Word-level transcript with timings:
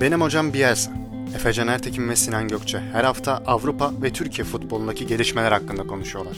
Benim 0.00 0.20
hocam 0.20 0.52
Bielsa. 0.52 0.92
Efecan 1.34 1.68
Ertekin 1.68 2.08
ve 2.08 2.16
Sinan 2.16 2.48
Gökçe 2.48 2.78
her 2.78 3.04
hafta 3.04 3.42
Avrupa 3.46 3.92
ve 4.02 4.12
Türkiye 4.12 4.44
futbolundaki 4.44 5.06
gelişmeler 5.06 5.52
hakkında 5.52 5.86
konuşuyorlar. 5.86 6.36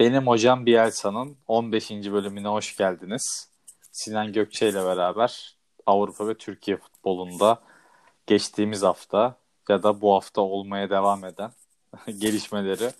Benim 0.00 0.26
hocam 0.26 0.66
Bielsa'nın 0.66 1.36
15. 1.46 1.90
bölümüne 1.90 2.48
hoş 2.48 2.76
geldiniz. 2.76 3.50
Sinan 3.92 4.32
Gökçe 4.32 4.68
ile 4.68 4.84
beraber 4.84 5.56
Avrupa 5.86 6.28
ve 6.28 6.34
Türkiye 6.34 6.76
futbolunda 6.76 7.62
geçtiğimiz 8.26 8.82
hafta 8.82 9.36
ya 9.68 9.82
da 9.82 10.00
bu 10.00 10.14
hafta 10.14 10.40
olmaya 10.40 10.90
devam 10.90 11.24
eden 11.24 11.50
gelişmeleri 12.18 12.90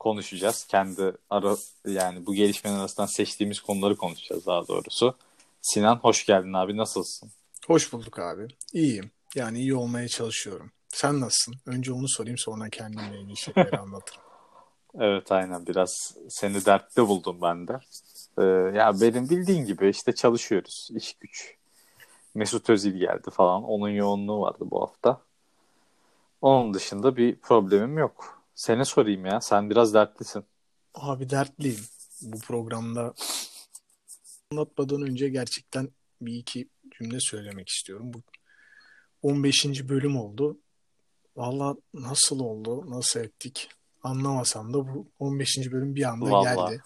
konuşacağız. 0.00 0.66
Kendi 0.66 1.12
ara 1.30 1.56
yani 1.86 2.26
bu 2.26 2.34
gelişmeler 2.34 2.78
arasından 2.78 3.06
seçtiğimiz 3.06 3.60
konuları 3.60 3.96
konuşacağız 3.96 4.46
daha 4.46 4.68
doğrusu. 4.68 5.14
Sinan 5.62 5.96
hoş 5.96 6.26
geldin 6.26 6.52
abi 6.52 6.76
nasılsın? 6.76 7.30
Hoş 7.66 7.92
bulduk 7.92 8.18
abi. 8.18 8.48
İyiyim. 8.72 9.10
Yani 9.34 9.58
iyi 9.58 9.74
olmaya 9.74 10.08
çalışıyorum. 10.08 10.72
Sen 10.88 11.20
nasılsın? 11.20 11.54
Önce 11.66 11.92
onu 11.92 12.08
sorayım 12.08 12.38
sonra 12.38 12.68
kendimle 12.68 13.20
ilgili 13.20 13.36
şeyleri 13.36 13.78
anlatırım. 13.78 14.22
Evet 14.94 15.32
aynen 15.32 15.66
biraz 15.66 16.14
seni 16.28 16.64
dertte 16.64 17.08
buldum 17.08 17.38
ben 17.42 17.68
de. 17.68 17.80
Ee, 18.38 18.42
ya 18.78 19.00
benim 19.00 19.28
bildiğin 19.28 19.64
gibi 19.64 19.88
işte 19.88 20.14
çalışıyoruz 20.14 20.88
iş 20.96 21.14
güç. 21.14 21.56
Mesut 22.34 22.70
Özil 22.70 22.96
geldi 22.96 23.30
falan. 23.30 23.64
Onun 23.64 23.88
yoğunluğu 23.88 24.40
vardı 24.40 24.64
bu 24.70 24.82
hafta. 24.82 25.20
Onun 26.42 26.74
dışında 26.74 27.16
bir 27.16 27.36
problemim 27.36 27.98
yok. 27.98 28.39
Seni 28.60 28.84
sorayım 28.84 29.26
ya. 29.26 29.40
Sen 29.40 29.70
biraz 29.70 29.94
dertlisin. 29.94 30.44
Abi 30.94 31.30
dertliyim. 31.30 31.80
Bu 32.22 32.38
programda 32.38 33.14
anlatmadan 34.52 35.02
önce 35.02 35.28
gerçekten 35.28 35.88
bir 36.20 36.34
iki 36.34 36.68
cümle 36.90 37.20
söylemek 37.20 37.68
istiyorum. 37.68 38.12
Bu 38.14 38.22
15. 39.22 39.88
bölüm 39.88 40.16
oldu. 40.16 40.60
Valla 41.36 41.76
nasıl 41.94 42.40
oldu, 42.40 42.90
nasıl 42.90 43.20
ettik 43.20 43.68
anlamasam 44.02 44.72
da 44.74 44.78
bu 44.94 45.10
15. 45.18 45.72
bölüm 45.72 45.94
bir 45.94 46.04
anda 46.04 46.30
Vallahi. 46.30 46.70
geldi. 46.70 46.82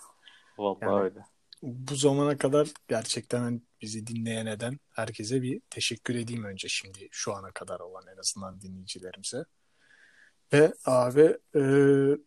Vallahi 0.59 0.85
Yani- 0.85 1.03
öyle. 1.03 1.25
Bu 1.63 1.97
zamana 1.97 2.39
kadar 2.39 2.69
gerçekten 2.89 3.41
hani 3.41 3.61
bizi 3.83 4.07
dinleyen 4.07 4.47
eden 4.47 4.79
herkese 4.91 5.43
bir 5.43 5.61
teşekkür 5.71 6.15
edeyim 6.15 6.45
önce 6.45 6.69
şimdi 6.69 7.09
şu 7.11 7.35
ana 7.35 7.51
kadar 7.51 7.81
olan 7.81 8.05
en 8.15 8.17
azından 8.19 8.61
dinleyicilerimize. 8.61 9.45
Ve 10.55 10.73
abi 10.85 11.37
e, 11.55 11.61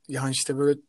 yani 0.07 0.31
işte 0.31 0.57
böyle 0.57 0.79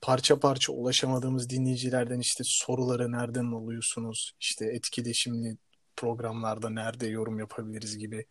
parça 0.00 0.40
parça 0.40 0.72
ulaşamadığımız 0.72 1.50
dinleyicilerden 1.50 2.20
işte 2.20 2.42
soruları 2.46 3.12
nereden 3.12 3.44
alıyorsunuz? 3.44 4.32
İşte 4.40 4.66
etkileşimli 4.66 5.56
programlarda 5.96 6.70
nerede 6.70 7.06
yorum 7.06 7.38
yapabiliriz 7.38 7.98
gibi 7.98 8.26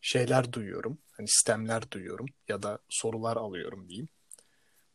şeyler 0.00 0.52
duyuyorum. 0.52 0.98
Hani 1.12 1.28
sistemler 1.28 1.90
duyuyorum 1.90 2.26
ya 2.48 2.62
da 2.62 2.78
sorular 2.88 3.36
alıyorum 3.36 3.88
diyeyim. 3.88 4.08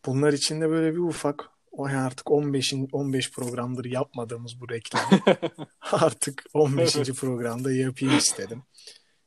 Bunlar 0.05 0.33
için 0.33 0.61
de 0.61 0.69
böyle 0.69 0.93
bir 0.93 0.99
ufak 0.99 1.49
o 1.71 1.87
yani 1.87 2.01
artık 2.01 2.25
15'in 2.27 2.89
15 2.91 3.31
programdır 3.31 3.85
yapmadığımız 3.85 4.61
bu 4.61 4.69
reklamı 4.69 5.21
artık 5.81 6.45
15. 6.53 6.95
programda 6.95 7.71
yapayım 7.71 8.17
istedim. 8.17 8.63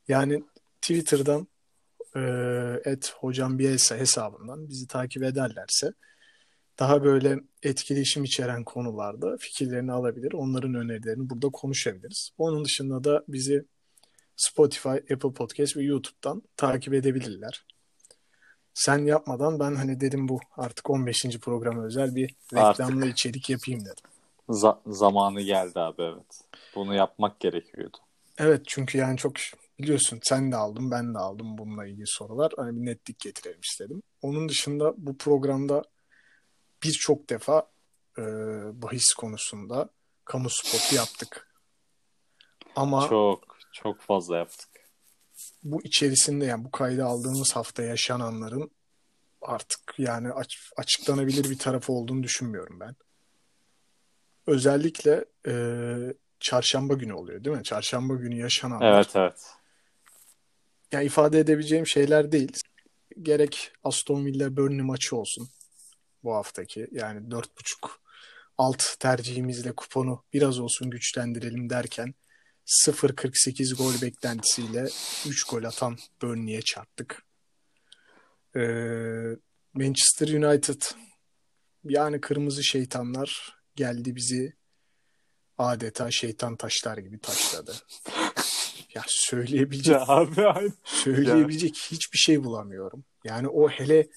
Yani 0.07 0.43
Twitter'dan 0.81 1.47
e, 2.15 2.21
et 2.85 3.13
hocam 3.19 3.59
Bielsa 3.59 3.97
hesabından 3.97 4.69
bizi 4.69 4.87
takip 4.87 5.23
ederlerse 5.23 5.91
daha 6.79 7.03
böyle 7.03 7.39
etkileşim 7.63 8.23
içeren 8.23 8.63
konularda 8.63 9.37
fikirlerini 9.39 9.91
alabilir. 9.91 10.33
Onların 10.33 10.73
önerilerini 10.73 11.29
burada 11.29 11.49
konuşabiliriz. 11.49 12.29
Onun 12.37 12.65
dışında 12.65 13.03
da 13.03 13.23
bizi 13.27 13.65
Spotify, 14.35 14.89
Apple 14.89 15.33
Podcast 15.33 15.77
ve 15.77 15.83
YouTube'dan 15.83 16.41
takip 16.57 16.93
edebilirler. 16.93 17.65
Sen 18.73 19.05
yapmadan 19.05 19.59
ben 19.59 19.75
hani 19.75 19.99
dedim 19.99 20.27
bu 20.29 20.39
artık 20.57 20.89
15. 20.89 21.25
programa 21.41 21.85
özel 21.85 22.15
bir 22.15 22.35
reklamlı 22.53 23.01
Artık. 23.01 23.13
içerik 23.13 23.49
yapayım 23.49 23.81
dedim. 23.81 24.03
Za- 24.49 24.79
zamanı 24.93 25.41
geldi 25.41 25.79
abi 25.79 26.01
evet. 26.01 26.41
Bunu 26.75 26.95
yapmak 26.95 27.39
gerekiyordu. 27.39 27.97
Evet 28.37 28.61
çünkü 28.67 28.97
yani 28.97 29.17
çok 29.17 29.33
biliyorsun 29.79 30.19
sen 30.23 30.51
de 30.51 30.55
aldın 30.55 30.91
ben 30.91 31.13
de 31.13 31.17
aldım 31.17 31.57
bununla 31.57 31.85
ilgili 31.87 32.07
sorular. 32.07 32.51
Hani 32.57 32.81
bir 32.81 32.85
netlik 32.85 33.19
getirelim 33.19 33.59
istedim. 33.61 34.01
Onun 34.21 34.49
dışında 34.49 34.93
bu 34.97 35.17
programda 35.17 35.83
birçok 36.83 37.29
defa 37.29 37.67
e, 38.17 38.21
bahis 38.81 39.13
konusunda 39.13 39.89
kamu 40.25 40.49
spotu 40.49 40.95
yaptık. 40.95 41.47
Ama 42.75 43.07
Çok 43.09 43.43
çok 43.73 44.01
fazla 44.01 44.37
yaptık. 44.37 44.69
bu 45.63 45.81
içerisinde 45.83 46.45
yani 46.45 46.63
bu 46.65 46.71
kaydı 46.71 47.05
aldığımız 47.05 47.55
hafta 47.55 47.83
yaşananların 47.83 48.71
artık 49.41 49.79
yani 49.97 50.31
aç- 50.31 50.71
açıklanabilir 50.77 51.49
bir 51.49 51.57
tarafı 51.57 51.93
olduğunu 51.93 52.23
düşünmüyorum 52.23 52.79
ben. 52.79 52.95
Özellikle 54.47 55.25
e, 55.47 55.53
çarşamba 56.39 56.93
günü 56.93 57.13
oluyor 57.13 57.43
değil 57.43 57.57
mi? 57.57 57.63
Çarşamba 57.63 58.13
günü 58.15 58.35
yaşananlar. 58.39 58.95
Evet 58.95 59.15
evet. 59.15 59.54
Ya 60.95 61.01
ifade 61.01 61.39
edebileceğim 61.39 61.87
şeyler 61.87 62.31
değil. 62.31 62.59
Gerek 63.21 63.71
Aston 63.83 64.25
Villa 64.25 64.57
Burnley 64.57 64.81
maçı 64.81 65.15
olsun 65.15 65.49
bu 66.23 66.33
haftaki. 66.33 66.87
Yani 66.91 67.29
4.5 67.29 67.89
alt 68.57 68.99
tercihimizle 68.99 69.71
kuponu 69.71 70.23
biraz 70.33 70.59
olsun 70.59 70.89
güçlendirelim 70.89 71.69
derken 71.69 72.13
0.48 72.65 73.75
gol 73.75 74.01
beklentisiyle 74.01 74.83
3 75.27 75.43
gol 75.43 75.63
atan 75.63 75.97
Burnley'e 76.21 76.61
çarptık. 76.61 77.23
Ee, 78.55 78.61
Manchester 79.73 80.27
United 80.27 80.81
yani 81.83 82.21
kırmızı 82.21 82.63
şeytanlar 82.63 83.55
geldi 83.75 84.15
bizi 84.15 84.53
adeta 85.57 86.11
şeytan 86.11 86.55
taşlar 86.55 86.97
gibi 86.97 87.19
taşladı. 87.19 87.75
Ya 88.95 89.03
söyleyebilecek 89.07 89.93
Ya 89.93 90.05
abi 90.07 90.47
aynı. 90.47 90.73
söyleyebilecek 90.83 91.75
hiçbir 91.91 92.17
şey 92.17 92.43
bulamıyorum. 92.43 93.05
Yani 93.23 93.47
o 93.47 93.69
hele 93.69 94.07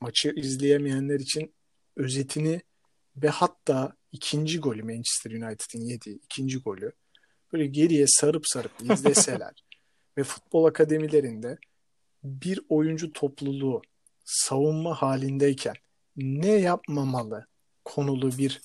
maçı 0.00 0.32
izleyemeyenler 0.36 1.20
için 1.20 1.54
özetini 1.96 2.62
ve 3.16 3.28
hatta 3.28 3.92
ikinci 4.12 4.60
golü 4.60 4.82
Manchester 4.82 5.30
United'in 5.30 5.84
yediği 5.84 6.16
ikinci 6.16 6.58
golü 6.58 6.92
böyle 7.52 7.66
geriye 7.66 8.06
sarıp 8.08 8.42
sarıp 8.46 8.72
izleseler 8.82 9.64
ve 10.18 10.24
futbol 10.24 10.64
akademilerinde 10.64 11.58
bir 12.24 12.60
oyuncu 12.68 13.12
topluluğu 13.12 13.82
savunma 14.24 14.94
halindeyken 15.02 15.74
ne 16.16 16.52
yapmamalı 16.52 17.46
konulu 17.84 18.38
bir 18.38 18.60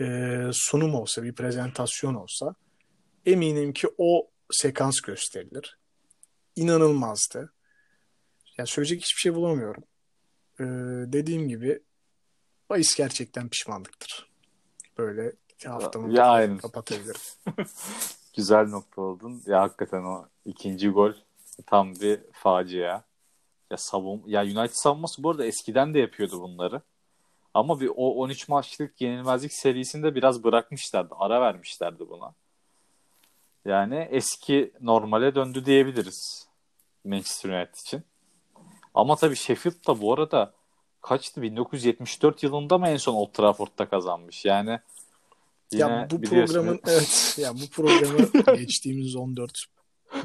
e, 0.00 0.04
sunum 0.52 0.94
olsa, 0.94 1.22
bir 1.22 1.32
prezentasyon 1.32 2.14
olsa 2.14 2.54
eminim 3.26 3.72
ki 3.72 3.88
o 3.98 4.30
sekans 4.50 5.00
gösterilir. 5.00 5.78
İnanılmazdı. 6.56 7.52
Yani 8.58 8.68
söyleyecek 8.68 9.02
hiçbir 9.02 9.20
şey 9.20 9.34
bulamıyorum. 9.34 9.84
Ee, 10.60 10.64
dediğim 11.12 11.48
gibi 11.48 11.82
bahis 12.70 12.96
gerçekten 12.96 13.48
pişmanlıktır. 13.48 14.30
Böyle 14.98 15.32
haftamı 15.64 16.12
Ya 16.14 16.58
kapatabilirim. 16.58 17.20
Güzel 18.36 18.68
nokta 18.68 19.02
oldun. 19.02 19.42
Ya 19.46 19.62
hakikaten 19.62 20.02
o 20.02 20.28
ikinci 20.44 20.88
gol 20.88 21.12
tam 21.66 21.94
bir 21.94 22.20
facia. 22.32 23.04
Ya 23.70 23.76
savun 23.76 24.22
ya 24.26 24.42
United 24.42 24.74
savunması 24.74 25.22
bu 25.22 25.30
arada 25.30 25.46
eskiden 25.46 25.94
de 25.94 25.98
yapıyordu 25.98 26.40
bunları. 26.40 26.82
Ama 27.54 27.80
bir 27.80 27.88
o 27.96 28.14
13 28.14 28.48
maçlık 28.48 29.00
yenilmezlik 29.00 29.52
serisinde 29.52 30.14
biraz 30.14 30.44
bırakmışlardı. 30.44 31.14
Ara 31.18 31.40
vermişlerdi 31.40 32.08
buna. 32.08 32.34
Yani 33.66 34.08
eski 34.10 34.72
normale 34.80 35.34
döndü 35.34 35.64
diyebiliriz 35.64 36.48
Manchester 37.04 37.50
United 37.50 37.74
için. 37.74 38.02
Ama 38.94 39.16
tabii 39.16 39.36
Sheffield 39.36 39.86
da 39.88 40.00
bu 40.00 40.12
arada 40.12 40.54
kaçtı? 41.02 41.42
1974 41.42 42.42
yılında 42.42 42.78
mı 42.78 42.88
en 42.88 42.96
son 42.96 43.14
Old 43.14 43.32
Trafford'da 43.32 43.88
kazanmış? 43.88 44.44
Yani 44.44 44.78
yine 45.72 45.82
ya 45.82 46.08
bu 46.10 46.20
programın 46.20 46.80
evet 46.86 47.36
ya 47.38 47.54
bu 47.54 47.70
programı 47.70 48.56
geçtiğimiz 48.56 49.16
14 49.16 49.52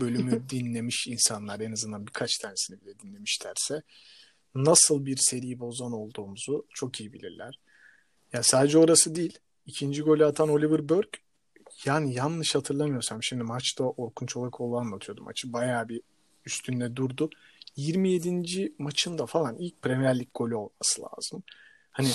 bölümü 0.01 0.49
dinlemiş 0.49 1.07
insanlar 1.07 1.59
en 1.59 1.71
azından 1.71 2.07
birkaç 2.07 2.37
tanesini 2.37 2.81
bile 2.81 2.99
dinlemişlerse 2.99 3.81
nasıl 4.55 5.05
bir 5.05 5.17
seri 5.17 5.59
bozan 5.59 5.91
olduğumuzu 5.91 6.65
çok 6.73 6.99
iyi 6.99 7.13
bilirler. 7.13 7.59
Ya 8.33 8.43
sadece 8.43 8.77
orası 8.77 9.15
değil. 9.15 9.39
İkinci 9.65 10.01
golü 10.01 10.25
atan 10.25 10.49
Oliver 10.49 10.89
Burke 10.89 11.19
yani 11.85 12.13
yanlış 12.13 12.55
hatırlamıyorsam 12.55 13.23
şimdi 13.23 13.43
maçta 13.43 13.83
Orkun 13.83 14.25
Çolakoğlu 14.25 14.77
anlatıyordu 14.77 15.23
maçı. 15.23 15.53
Bayağı 15.53 15.89
bir 15.89 16.01
üstünde 16.45 16.95
durdu. 16.95 17.29
27. 17.75 18.73
maçında 18.77 19.25
falan 19.25 19.55
ilk 19.55 19.81
Premier 19.81 20.19
Lig 20.19 20.27
golü 20.33 20.55
olması 20.55 21.01
lazım. 21.01 21.43
Hani 21.91 22.09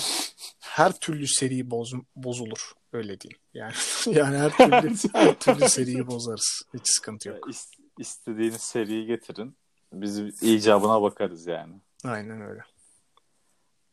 her 0.59 0.99
türlü 0.99 1.27
seri 1.27 1.71
boz, 1.71 1.93
bozulur 2.15 2.71
öyle 2.93 3.21
diyeyim. 3.21 3.39
Yani 3.53 3.73
yani 4.17 4.37
her 4.37 4.57
türlü 4.57 4.95
her 5.13 5.39
türlü 5.39 5.69
seriyi 5.69 6.07
bozarız. 6.07 6.61
Hiç 6.73 6.87
sıkıntı 6.87 7.29
yok. 7.29 7.49
İst- 7.49 7.77
istediğiniz 7.99 8.61
seriyi 8.61 9.05
getirin. 9.05 9.57
Biz 9.93 10.43
icabına 10.43 11.01
bakarız 11.01 11.47
yani. 11.47 11.73
Aynen 12.03 12.41
öyle. 12.41 12.61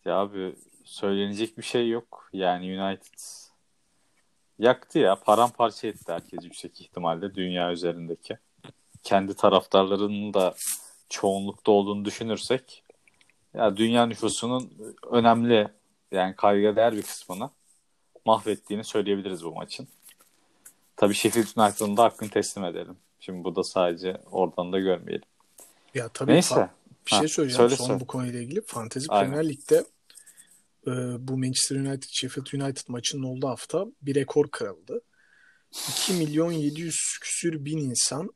Ya 0.04 0.14
abi 0.14 0.56
söylenecek 0.84 1.58
bir 1.58 1.62
şey 1.62 1.88
yok. 1.88 2.28
Yani 2.32 2.80
United 2.80 3.14
yaktı 4.58 4.98
ya. 4.98 5.16
Paramparça 5.16 5.88
etti 5.88 6.12
herkes 6.12 6.44
yüksek 6.44 6.80
ihtimalle 6.80 7.34
dünya 7.34 7.72
üzerindeki. 7.72 8.38
Kendi 9.02 9.34
taraftarlarının 9.34 10.34
da 10.34 10.54
çoğunlukta 11.08 11.72
olduğunu 11.72 12.04
düşünürsek 12.04 12.84
ya 13.54 13.76
dünya 13.76 14.06
nüfusunun 14.06 14.72
önemli 15.10 15.68
yani 16.12 16.36
kaygı 16.36 16.76
değer 16.76 16.92
bir 16.96 17.02
kısmını 17.02 17.50
mahvettiğini 18.24 18.84
söyleyebiliriz 18.84 19.44
bu 19.44 19.52
maçın. 19.52 19.88
Tabii 20.96 21.14
Sheffield 21.14 21.46
United'ın 21.56 21.96
da 21.96 22.02
hakkını 22.04 22.30
teslim 22.30 22.64
edelim. 22.64 22.96
Şimdi 23.20 23.44
bu 23.44 23.56
da 23.56 23.62
sadece 23.64 24.20
oradan 24.30 24.72
da 24.72 24.78
görmeyelim. 24.78 25.28
Ya 25.94 26.08
tabii 26.08 26.32
Neyse. 26.32 26.54
fa- 26.54 26.68
bir 27.06 27.10
şey 27.10 27.20
Ha, 27.20 27.28
söyleyeceğim 27.28 27.68
söyle, 27.68 27.76
son 27.76 27.86
söyle. 27.86 28.00
bu 28.00 28.06
konuyla 28.06 28.40
ilgili. 28.40 28.62
Aynen. 28.74 29.08
Premier 29.32 29.48
Lig'de 29.48 29.84
e, 30.86 30.90
bu 31.28 31.38
Manchester 31.38 31.76
United 31.76 32.08
Sheffield 32.10 32.62
United 32.62 32.82
maçının 32.88 33.22
olduğu 33.22 33.48
hafta 33.48 33.86
bir 34.02 34.14
rekor 34.14 34.50
kırıldı. 34.50 35.00
2 35.88 36.12
milyon 36.12 36.52
700 36.52 37.18
küsür 37.22 37.64
bin 37.64 37.78
insan 37.78 38.30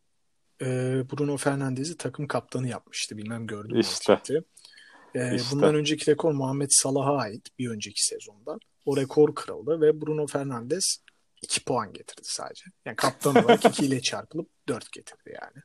e, 0.62 0.66
Bruno 1.10 1.36
Fernandes'i 1.36 1.96
takım 1.96 2.26
kaptanı 2.26 2.68
yapmıştı. 2.68 3.16
Bilmem 3.16 3.46
gördün 3.46 3.76
mü 3.76 3.80
İşte. 3.80 4.20
E, 5.14 5.36
İşte. 5.36 5.50
Bundan 5.52 5.74
önceki 5.74 6.10
rekor 6.10 6.32
Muhammed 6.32 6.70
Salah'a 6.70 7.16
ait 7.16 7.58
bir 7.58 7.68
önceki 7.68 8.06
sezondan. 8.06 8.60
O 8.86 8.96
rekor 8.96 9.34
kırıldı 9.34 9.80
ve 9.80 10.00
Bruno 10.00 10.26
Fernandes 10.26 10.96
2 11.42 11.64
puan 11.64 11.92
getirdi 11.92 12.20
sadece. 12.24 12.64
Yani 12.84 12.96
kaptan 12.96 13.36
olarak 13.36 13.64
2 13.64 13.86
ile 13.86 14.00
çarpılıp 14.00 14.48
4 14.68 14.92
getirdi 14.92 15.36
yani. 15.42 15.62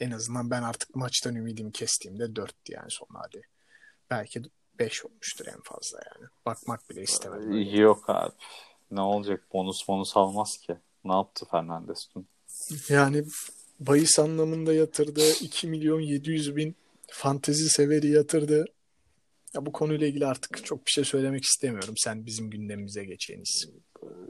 En 0.00 0.10
azından 0.10 0.50
ben 0.50 0.62
artık 0.62 0.94
maçtan 0.96 1.34
ümidimi 1.34 1.72
kestiğimde 1.72 2.24
4'tü 2.24 2.52
yani 2.68 2.90
son 2.90 3.08
hadi. 3.12 3.42
Belki 4.10 4.42
5 4.80 5.04
olmuştur 5.04 5.46
en 5.46 5.60
fazla 5.64 6.00
yani. 6.14 6.28
Bakmak 6.46 6.90
bile 6.90 7.02
istemedim. 7.02 7.80
Yok 7.80 8.04
abi. 8.10 8.32
Ne 8.90 9.00
olacak? 9.00 9.44
Bonus 9.52 9.88
bonus 9.88 10.16
almaz 10.16 10.56
ki. 10.56 10.76
Ne 11.04 11.12
yaptı 11.12 11.46
Fernandes 11.50 12.08
dün? 12.16 12.26
Yani 12.88 13.24
bahis 13.80 14.18
anlamında 14.18 14.74
yatırdı. 14.74 15.30
2 15.40 15.66
milyon 15.68 16.00
700 16.00 16.56
bin 16.56 16.76
fantezi 17.10 17.68
severi 17.68 18.08
yatırdı. 18.08 18.64
Ya 19.54 19.66
bu 19.66 19.72
konuyla 19.72 20.06
ilgili 20.06 20.26
artık 20.26 20.64
çok 20.64 20.86
bir 20.86 20.90
şey 20.90 21.04
söylemek 21.04 21.44
istemiyorum. 21.44 21.94
Sen 21.96 22.26
bizim 22.26 22.50
gündemimize. 22.50 23.04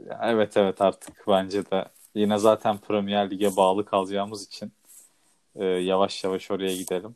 Ya 0.09 0.19
Evet 0.23 0.57
evet 0.57 0.81
artık 0.81 1.23
bence 1.27 1.71
de 1.71 1.85
yine 2.15 2.37
zaten 2.37 2.77
Premier 2.77 3.31
Lig'e 3.31 3.55
bağlı 3.55 3.85
kalacağımız 3.85 4.47
için 4.47 4.71
e, 5.55 5.65
yavaş 5.65 6.23
yavaş 6.23 6.51
oraya 6.51 6.75
gidelim. 6.75 7.15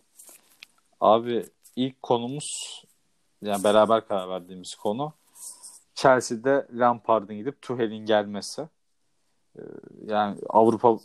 Abi 1.01 1.45
ilk 1.75 2.01
konumuz 2.01 2.81
yani 3.41 3.63
beraber 3.63 4.07
karar 4.07 4.29
verdiğimiz 4.29 4.75
konu 4.75 5.13
Chelsea'de 5.95 6.67
Lampard'ın 6.73 7.35
gidip 7.35 7.61
Tuchel'in 7.61 8.05
gelmesi. 8.05 8.67
E, 9.57 9.61
yani 10.05 10.37
Avrupa 10.49 10.97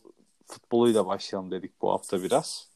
futboluyla 0.46 1.06
başlayalım 1.06 1.50
dedik 1.50 1.82
bu 1.82 1.92
hafta 1.92 2.22
biraz. 2.22 2.68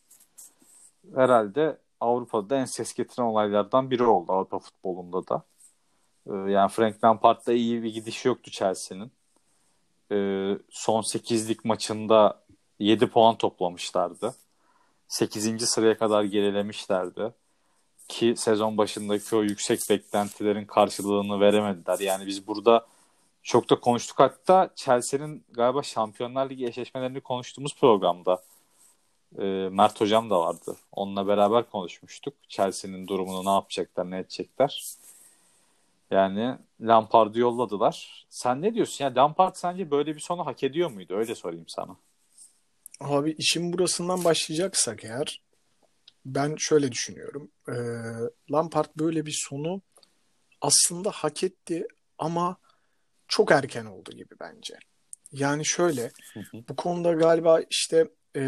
Herhalde 1.14 1.78
Avrupa'da 2.00 2.56
en 2.56 2.64
ses 2.64 2.94
getiren 2.94 3.26
olaylardan 3.26 3.90
biri 3.90 4.04
oldu 4.04 4.32
Avrupa 4.32 4.58
futbolunda 4.58 5.28
da. 5.28 5.42
Ee, 6.30 6.50
Yani 6.52 6.68
Frank 6.70 7.04
Lampard'da 7.04 7.52
iyi 7.52 7.82
bir 7.82 7.94
gidiş 7.94 8.24
yoktu 8.24 8.50
Chelsea'nin. 8.50 9.12
Ee, 10.12 10.58
Son 10.70 11.02
8'lik 11.02 11.64
maçında 11.64 12.42
7 12.78 13.06
puan 13.10 13.38
toplamışlardı. 13.38 14.34
8. 15.08 15.66
sıraya 15.66 15.98
kadar 15.98 16.24
gerilemişlerdi. 16.24 17.34
Ki 18.08 18.34
sezon 18.36 18.78
başındaki 18.78 19.36
o 19.36 19.42
yüksek 19.42 19.80
beklentilerin 19.90 20.64
karşılığını 20.64 21.40
veremediler. 21.40 21.98
Yani 21.98 22.26
biz 22.26 22.46
burada 22.46 22.86
çok 23.42 23.70
da 23.70 23.80
konuştuk. 23.80 24.18
Hatta 24.18 24.70
Chelsea'nin 24.76 25.44
galiba 25.50 25.82
Şampiyonlar 25.82 26.50
Ligi 26.50 26.66
eşleşmelerini 26.66 27.20
konuştuğumuz 27.20 27.76
programda 27.80 28.42
e, 29.38 29.42
Mert 29.72 30.00
Hocam 30.00 30.30
da 30.30 30.40
vardı. 30.40 30.76
Onunla 30.92 31.26
beraber 31.26 31.70
konuşmuştuk. 31.70 32.34
Chelsea'nin 32.48 33.06
durumunu 33.06 33.44
ne 33.44 33.54
yapacaklar, 33.54 34.10
ne 34.10 34.18
edecekler. 34.18 34.94
Yani 36.10 36.58
Lampard'ı 36.80 37.38
yolladılar. 37.38 38.26
Sen 38.30 38.62
ne 38.62 38.74
diyorsun? 38.74 39.04
Ya 39.04 39.14
Lampard 39.14 39.54
sence 39.54 39.90
böyle 39.90 40.14
bir 40.14 40.20
sonu 40.20 40.46
hak 40.46 40.62
ediyor 40.62 40.90
muydu? 40.90 41.14
Öyle 41.16 41.34
sorayım 41.34 41.68
sana. 41.68 41.96
Abi 43.00 43.34
işin 43.38 43.72
burasından 43.72 44.24
başlayacaksak 44.24 45.04
eğer 45.04 45.40
ben 46.26 46.56
şöyle 46.59 46.93
düşünüyorum. 46.93 47.50
Ee, 47.69 47.73
Lampard 48.53 48.88
böyle 48.99 49.26
bir 49.26 49.37
sonu 49.49 49.82
aslında 50.61 51.11
hak 51.11 51.44
etti 51.44 51.87
ama 52.19 52.56
çok 53.29 53.50
erken 53.50 53.85
oldu 53.85 54.11
gibi 54.11 54.35
bence. 54.41 54.79
Yani 55.32 55.65
şöyle 55.67 56.11
bu 56.69 56.76
konuda 56.76 57.12
galiba 57.12 57.61
işte 57.71 58.09
e, 58.37 58.43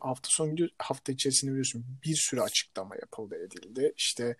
hafta 0.00 0.28
sonu 0.30 0.54
hafta 0.78 1.12
içerisinde 1.12 1.50
biliyorsun 1.50 1.84
bir 2.04 2.16
sürü 2.16 2.40
açıklama 2.40 2.96
yapıldı 2.96 3.34
edildi. 3.36 3.92
İşte 3.96 4.36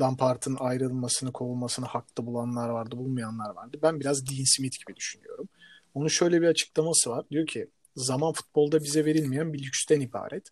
Lampard'ın 0.00 0.56
ayrılmasını, 0.60 1.32
kovulmasını 1.32 1.86
haklı 1.86 2.26
bulanlar 2.26 2.68
vardı, 2.68 2.96
bulmayanlar 2.96 3.50
vardı. 3.50 3.78
Ben 3.82 4.00
biraz 4.00 4.26
Dean 4.26 4.56
Smith 4.56 4.86
gibi 4.86 4.96
düşünüyorum. 4.96 5.48
Onun 5.94 6.08
şöyle 6.08 6.42
bir 6.42 6.46
açıklaması 6.46 7.10
var. 7.10 7.24
Diyor 7.30 7.46
ki 7.46 7.68
zaman 7.96 8.32
futbolda 8.32 8.84
bize 8.84 9.04
verilmeyen 9.04 9.52
bir 9.52 9.62
lüksten 9.66 10.00
ibaret. 10.00 10.48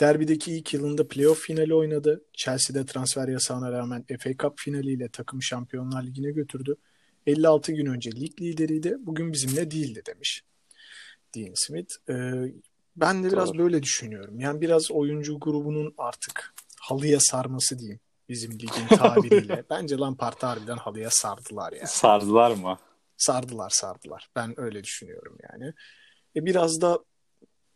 Derbideki 0.00 0.52
ilk 0.56 0.74
yılında 0.74 1.08
playoff 1.08 1.40
finali 1.40 1.74
oynadı. 1.74 2.24
Chelsea'de 2.32 2.86
transfer 2.86 3.28
yasağına 3.28 3.72
rağmen 3.72 4.04
FA 4.20 4.30
Cup 4.38 4.58
finaliyle 4.58 5.08
takım 5.08 5.42
Şampiyonlar 5.42 6.02
Ligi'ne 6.02 6.30
götürdü. 6.30 6.76
56 7.26 7.72
gün 7.72 7.86
önce 7.86 8.10
lig 8.12 8.40
lideriydi. 8.40 8.96
Bugün 9.00 9.32
bizimle 9.32 9.70
değildi 9.70 10.02
demiş 10.06 10.42
Dean 11.36 11.52
Smith. 11.54 11.94
Ee, 12.08 12.52
ben 12.96 13.24
de 13.24 13.32
biraz 13.32 13.48
Doğru. 13.48 13.58
böyle 13.58 13.82
düşünüyorum. 13.82 14.40
Yani 14.40 14.60
biraz 14.60 14.90
oyuncu 14.90 15.40
grubunun 15.40 15.94
artık 15.98 16.54
halıya 16.80 17.20
sarması 17.20 17.78
diyeyim 17.78 18.00
bizim 18.28 18.52
ligin 18.52 18.86
tabiriyle. 18.96 19.64
Bence 19.70 19.96
Lampard'ı 19.96 20.46
harbiden 20.46 20.76
halıya 20.76 21.10
sardılar 21.10 21.72
yani. 21.72 21.88
Sardılar 21.88 22.50
mı? 22.50 22.78
Sardılar 23.16 23.70
sardılar. 23.70 24.30
Ben 24.36 24.60
öyle 24.60 24.84
düşünüyorum 24.84 25.38
yani. 25.52 25.72
E 26.36 26.46
biraz 26.46 26.80
da 26.80 26.98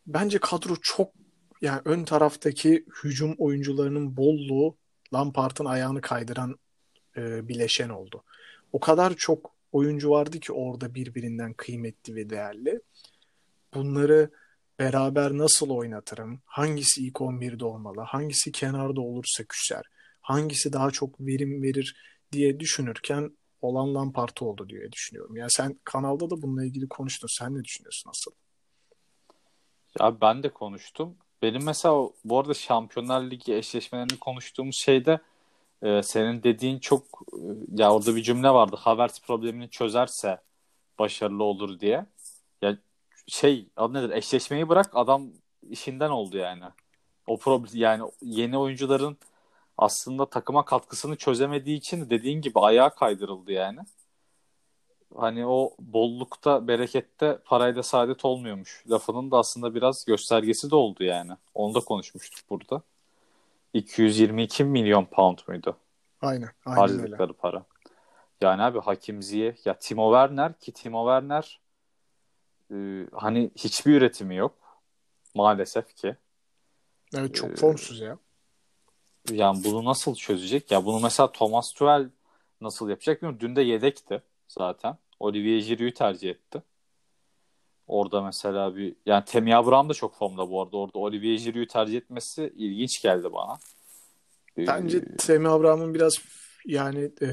bence 0.07 0.37
kadro 0.37 0.75
çok 0.81 1.24
yani 1.65 1.81
ön 1.85 2.03
taraftaki 2.03 2.85
hücum 3.03 3.35
oyuncularının 3.37 4.17
bolluğu 4.17 4.77
Lampard'ın 5.13 5.65
ayağını 5.65 6.01
kaydıran 6.01 6.59
e, 7.17 7.47
bileşen 7.47 7.89
oldu. 7.89 8.23
O 8.73 8.79
kadar 8.79 9.13
çok 9.13 9.51
oyuncu 9.71 10.09
vardı 10.09 10.39
ki 10.39 10.53
orada 10.53 10.95
birbirinden 10.95 11.53
kıymetli 11.53 12.15
ve 12.15 12.29
değerli. 12.29 12.81
Bunları 13.73 14.29
beraber 14.79 15.31
nasıl 15.31 15.69
oynatırım? 15.69 16.41
Hangisi 16.45 17.05
ilk 17.05 17.21
11'de 17.21 17.65
olmalı? 17.65 18.01
Hangisi 18.01 18.51
kenarda 18.51 19.01
olursa 19.01 19.43
küser? 19.43 19.83
Hangisi 20.21 20.73
daha 20.73 20.91
çok 20.91 21.19
verim 21.19 21.63
verir 21.63 21.95
diye 22.31 22.59
düşünürken 22.59 23.37
olan 23.61 23.95
Lampard 23.95 24.37
oldu 24.41 24.69
diye 24.69 24.91
düşünüyorum. 24.91 25.37
Yani 25.37 25.51
sen 25.51 25.79
kanalda 25.83 26.29
da 26.29 26.41
bununla 26.41 26.65
ilgili 26.65 26.87
konuştun. 26.87 27.27
Sen 27.31 27.55
ne 27.55 27.63
düşünüyorsun 27.63 28.09
asıl? 28.09 28.31
Ya 29.99 30.21
ben 30.21 30.43
de 30.43 30.49
konuştum. 30.49 31.17
Benim 31.41 31.63
mesela 31.63 32.09
bu 32.25 32.39
arada 32.39 32.53
Şampiyonlar 32.53 33.21
Ligi 33.31 33.55
eşleşmelerini 33.55 34.19
konuştuğumuz 34.19 34.75
şeyde 34.75 35.19
e, 35.83 36.03
senin 36.03 36.43
dediğin 36.43 36.79
çok 36.79 37.03
e, 37.33 37.37
ya 37.83 37.93
orada 37.93 38.15
bir 38.15 38.23
cümle 38.23 38.49
vardı. 38.49 38.75
Havertz 38.79 39.21
problemini 39.21 39.69
çözerse 39.69 40.41
başarılı 40.99 41.43
olur 41.43 41.79
diye. 41.79 42.05
Ya 42.61 42.77
şey 43.27 43.69
adı 43.77 43.93
nedir? 43.93 44.09
Eşleşmeyi 44.09 44.69
bırak 44.69 44.91
adam 44.93 45.27
işinden 45.69 46.09
oldu 46.09 46.37
yani. 46.37 46.63
O 47.27 47.37
problem 47.37 47.71
yani 47.73 48.11
yeni 48.21 48.57
oyuncuların 48.57 49.17
aslında 49.77 50.25
takıma 50.29 50.65
katkısını 50.65 51.15
çözemediği 51.15 51.77
için 51.77 52.09
dediğin 52.09 52.41
gibi 52.41 52.59
ayağa 52.59 52.89
kaydırıldı 52.89 53.51
yani. 53.51 53.79
Hani 55.17 55.45
o 55.45 55.75
bollukta, 55.79 56.67
berekette 56.67 57.39
parayla 57.45 57.83
saadet 57.83 58.25
olmuyormuş. 58.25 58.83
Lafının 58.89 59.31
da 59.31 59.37
aslında 59.37 59.75
biraz 59.75 60.05
göstergesi 60.05 60.71
de 60.71 60.75
oldu 60.75 61.03
yani. 61.03 61.31
Onu 61.53 61.73
da 61.73 61.79
konuşmuştuk 61.79 62.49
burada. 62.49 62.81
222 63.73 64.63
milyon 64.63 65.05
pound 65.05 65.37
muydu 65.47 65.77
Aynen. 66.21 66.49
Aynen 66.65 66.89
öyle. 66.89 67.01
harcadıkları 67.01 67.33
para? 67.33 67.65
Yani 68.41 68.61
abi 68.61 68.79
Hakim 68.79 69.21
Ziyech, 69.21 69.65
ya 69.65 69.79
Timo 69.79 70.11
Werner 70.11 70.59
ki 70.59 70.71
Timo 70.71 71.05
Werner 71.05 71.59
e, 72.71 73.07
hani 73.13 73.51
hiçbir 73.55 73.95
üretimi 73.97 74.35
yok 74.35 74.55
maalesef 75.35 75.95
ki. 75.95 76.15
Evet 77.15 77.35
çok 77.35 77.51
Ee, 77.51 77.55
formsuz 77.55 77.99
ya. 77.99 78.17
yani 79.31 79.63
bunu 79.63 79.85
nasıl 79.85 80.15
çözecek? 80.15 80.71
Ya 80.71 80.85
bunu 80.85 80.99
mesela 80.99 81.31
Thomas 81.31 81.73
Tuchel 81.73 82.09
nasıl 82.61 82.89
yapacak 82.89 83.21
bilmiyorum. 83.21 83.39
Dün 83.39 83.55
de 83.55 83.61
yedekti 83.61 84.21
zaten. 84.47 84.97
Olivier 85.19 85.59
Giroud'u 85.59 85.93
tercih 85.93 86.29
etti. 86.29 86.63
Orada 87.87 88.21
mesela 88.21 88.75
bir 88.75 88.95
yani 89.05 89.25
Temi 89.25 89.55
Abraham 89.55 89.89
da 89.89 89.93
çok 89.93 90.15
formda 90.17 90.49
bu 90.49 90.61
arada. 90.61 90.77
Orada 90.77 90.99
Olivier 90.99 91.37
Giroud'u 91.37 91.67
tercih 91.67 91.97
etmesi 91.97 92.53
ilginç 92.55 93.01
geldi 93.01 93.33
bana. 93.33 93.59
Bence 94.57 94.97
Ee, 94.97 95.17
Temi 95.17 95.49
Abraham'ın 95.49 95.93
biraz 95.93 96.13
yani 96.65 97.11
e, 97.21 97.29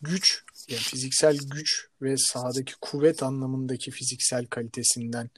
güç, 0.00 0.44
yani 0.68 0.80
fiziksel 0.80 1.38
güç 1.50 1.88
ve 2.02 2.16
sahadaki 2.16 2.72
kuvvet 2.80 3.22
anlamındaki 3.22 3.90
fiziksel 3.90 4.46
kalitesinden 4.46 5.30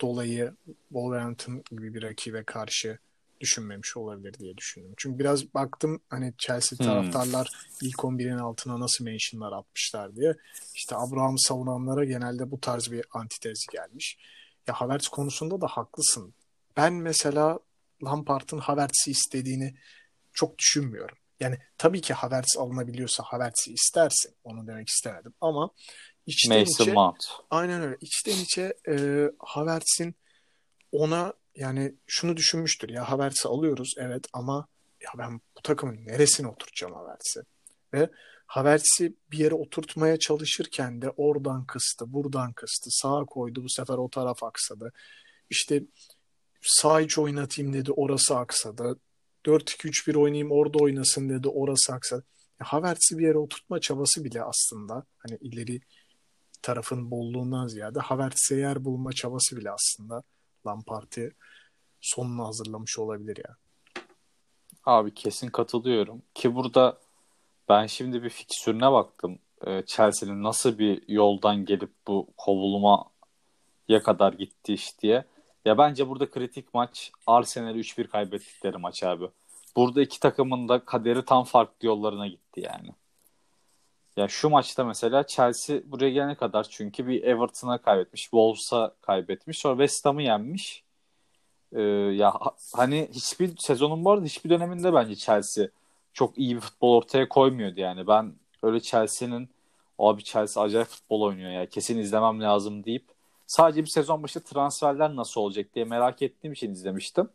dolayı 0.00 0.54
Wolverhampton 0.88 1.62
gibi 1.70 1.94
bir 1.94 2.02
rakibe 2.02 2.44
karşı 2.44 2.98
düşünmemiş 3.40 3.96
olabilir 3.96 4.34
diye 4.38 4.56
düşündüm. 4.56 4.94
Çünkü 4.96 5.18
biraz 5.18 5.54
baktım 5.54 6.02
hani 6.10 6.34
Chelsea 6.38 6.78
Hmm. 6.78 6.86
taraftarlar 6.86 7.48
ilk 7.82 8.04
11'in 8.04 8.38
altına 8.38 8.80
nasıl 8.80 9.04
mentionlar 9.04 9.52
atmışlar 9.52 10.16
diye. 10.16 10.34
İşte 10.74 10.96
Abraham 10.96 11.38
savunanlara 11.38 12.04
genelde 12.04 12.50
bu 12.50 12.60
tarz 12.60 12.90
bir 12.92 13.04
antitezi 13.12 13.66
gelmiş. 13.72 14.18
Ya 14.66 14.74
Havertz 14.74 15.08
konusunda 15.08 15.60
da 15.60 15.66
haklısın. 15.66 16.34
Ben 16.76 16.92
mesela 16.92 17.58
Lampard'ın 18.04 18.58
Havertz'i 18.58 19.10
istediğini 19.10 19.74
çok 20.32 20.58
düşünmüyorum. 20.58 21.16
Yani 21.40 21.58
tabii 21.78 22.00
ki 22.00 22.14
Havertz 22.14 22.56
alınabiliyorsa 22.58 23.22
Havertz'i 23.26 23.72
istersin. 23.72 24.34
Onu 24.44 24.66
demek 24.66 24.88
istemedim 24.88 25.34
ama 25.40 25.70
içten 26.26 26.58
Mason 26.60 26.84
içe 26.84 26.92
Mount. 26.92 27.24
aynen 27.50 27.82
öyle. 27.82 27.96
İçten 28.00 28.36
içe 28.38 28.74
e, 28.88 29.24
Havertz'in 29.38 30.14
ona 30.92 31.32
yani 31.54 31.94
şunu 32.06 32.36
düşünmüştür. 32.36 32.88
Ya 32.88 33.10
Havertz'i 33.10 33.48
alıyoruz 33.48 33.94
evet 33.98 34.24
ama 34.32 34.66
ya 35.00 35.10
ben 35.18 35.40
bu 35.56 35.62
takımın 35.62 36.06
neresine 36.06 36.48
oturtacağım 36.48 36.94
Havertz'i? 36.94 37.40
Ve 37.94 38.10
Havertz'i 38.46 39.14
bir 39.32 39.38
yere 39.38 39.54
oturtmaya 39.54 40.18
çalışırken 40.18 41.02
de 41.02 41.10
oradan 41.10 41.64
kıstı, 41.66 42.12
buradan 42.12 42.52
kıstı, 42.52 42.90
sağa 42.90 43.24
koydu, 43.24 43.64
bu 43.64 43.68
sefer 43.68 43.94
o 43.94 44.08
taraf 44.08 44.42
aksadı. 44.42 44.92
İşte 45.50 45.82
sağ 46.62 47.00
iç 47.00 47.18
oynatayım 47.18 47.72
dedi, 47.72 47.92
orası 47.92 48.36
aksadı. 48.36 48.98
4-2-3-1 49.44 50.16
oynayayım 50.16 50.52
orada 50.52 50.78
oynasın 50.78 51.28
dedi, 51.28 51.48
orası 51.48 51.92
aksadı. 51.92 52.24
Ya 52.60 52.66
Havertz'i 52.66 53.18
bir 53.18 53.26
yere 53.26 53.38
oturtma 53.38 53.80
çabası 53.80 54.24
bile 54.24 54.42
aslında 54.42 55.04
hani 55.18 55.38
ileri 55.40 55.80
tarafın 56.62 57.10
bolluğundan 57.10 57.66
ziyade 57.66 58.00
Havertz'e 58.00 58.56
yer 58.56 58.84
bulma 58.84 59.12
çabası 59.12 59.56
bile 59.56 59.70
aslında 59.70 60.22
Lampard'ı 60.66 61.32
sonuna 62.00 62.46
hazırlamış 62.46 62.98
olabilir 62.98 63.36
ya. 63.48 63.56
Abi 64.86 65.14
kesin 65.14 65.48
katılıyorum. 65.48 66.22
Ki 66.34 66.54
burada 66.54 66.98
ben 67.68 67.86
şimdi 67.86 68.22
bir 68.22 68.30
fikstürüne 68.30 68.92
baktım. 68.92 69.38
Ee, 69.66 69.82
Chelsea'nin 69.86 70.42
nasıl 70.42 70.78
bir 70.78 71.08
yoldan 71.08 71.64
gelip 71.64 71.92
bu 72.06 72.28
kovulmaya 72.36 74.02
kadar 74.02 74.32
gitti 74.32 74.72
iş 74.72 74.98
diye. 74.98 75.24
Ya 75.64 75.78
bence 75.78 76.08
burada 76.08 76.30
kritik 76.30 76.74
maç 76.74 77.12
Arsenal'i 77.26 77.78
3-1 77.78 78.06
kaybettikleri 78.06 78.76
maç 78.76 79.02
abi. 79.02 79.28
Burada 79.76 80.02
iki 80.02 80.20
takımın 80.20 80.68
da 80.68 80.84
kaderi 80.84 81.24
tam 81.24 81.44
farklı 81.44 81.86
yollarına 81.86 82.26
gitti 82.26 82.60
yani. 82.60 82.94
Ya 84.16 84.28
şu 84.28 84.48
maçta 84.50 84.84
mesela 84.84 85.26
Chelsea 85.26 85.80
buraya 85.84 86.10
gelene 86.10 86.34
kadar 86.34 86.64
çünkü 86.70 87.06
bir 87.06 87.22
Everton'a 87.22 87.78
kaybetmiş, 87.78 88.22
Wolves'a 88.22 88.94
kaybetmiş, 89.02 89.58
sonra 89.58 89.74
West 89.74 90.04
Ham'ı 90.06 90.22
yenmiş. 90.22 90.84
Ee, 91.72 91.82
ya 91.82 92.30
ha- 92.34 92.56
hani 92.74 93.08
hiçbir 93.12 93.56
sezonun 93.56 94.04
bu 94.04 94.10
arada 94.10 94.24
hiçbir 94.24 94.50
döneminde 94.50 94.94
bence 94.94 95.16
Chelsea 95.16 95.68
çok 96.12 96.38
iyi 96.38 96.56
bir 96.56 96.60
futbol 96.60 96.96
ortaya 96.96 97.28
koymuyordu 97.28 97.80
yani. 97.80 98.06
Ben 98.06 98.34
öyle 98.62 98.80
Chelsea'nin 98.80 99.48
abi 99.98 100.24
Chelsea 100.24 100.62
acayip 100.62 100.88
futbol 100.88 101.20
oynuyor 101.22 101.50
ya 101.50 101.66
kesin 101.68 101.98
izlemem 101.98 102.40
lazım 102.42 102.84
deyip 102.84 103.04
sadece 103.46 103.82
bir 103.82 103.88
sezon 103.88 104.22
başı 104.22 104.40
transferler 104.44 105.16
nasıl 105.16 105.40
olacak 105.40 105.66
diye 105.74 105.84
merak 105.84 106.22
ettiğim 106.22 106.52
için 106.52 106.70
izlemiştim. 106.72 107.28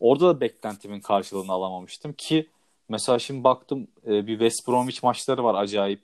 Orada 0.00 0.28
da 0.36 0.40
beklentimin 0.40 1.00
karşılığını 1.00 1.52
alamamıştım 1.52 2.12
ki 2.12 2.48
mesela 2.88 3.18
şimdi 3.18 3.44
baktım 3.44 3.88
e, 4.06 4.26
bir 4.26 4.32
West 4.32 4.68
Bromwich 4.68 5.02
maçları 5.02 5.44
var 5.44 5.54
acayip. 5.54 6.02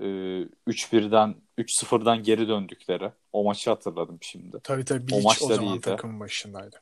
E, 0.00 0.04
3-1'den 0.68 1.34
3-0'dan 1.58 2.22
geri 2.22 2.48
döndükleri. 2.48 3.12
O 3.32 3.44
maçı 3.44 3.70
hatırladım 3.70 4.18
şimdi. 4.20 4.60
Tabii 4.62 4.84
tabii 4.84 5.02
O 5.02 5.06
Bilic 5.06 5.20
o, 5.20 5.22
maçları 5.22 5.54
zaman 5.54 5.72
iyiydi. 5.72 5.80
takımın 5.80 6.20
başındaydı. 6.20 6.80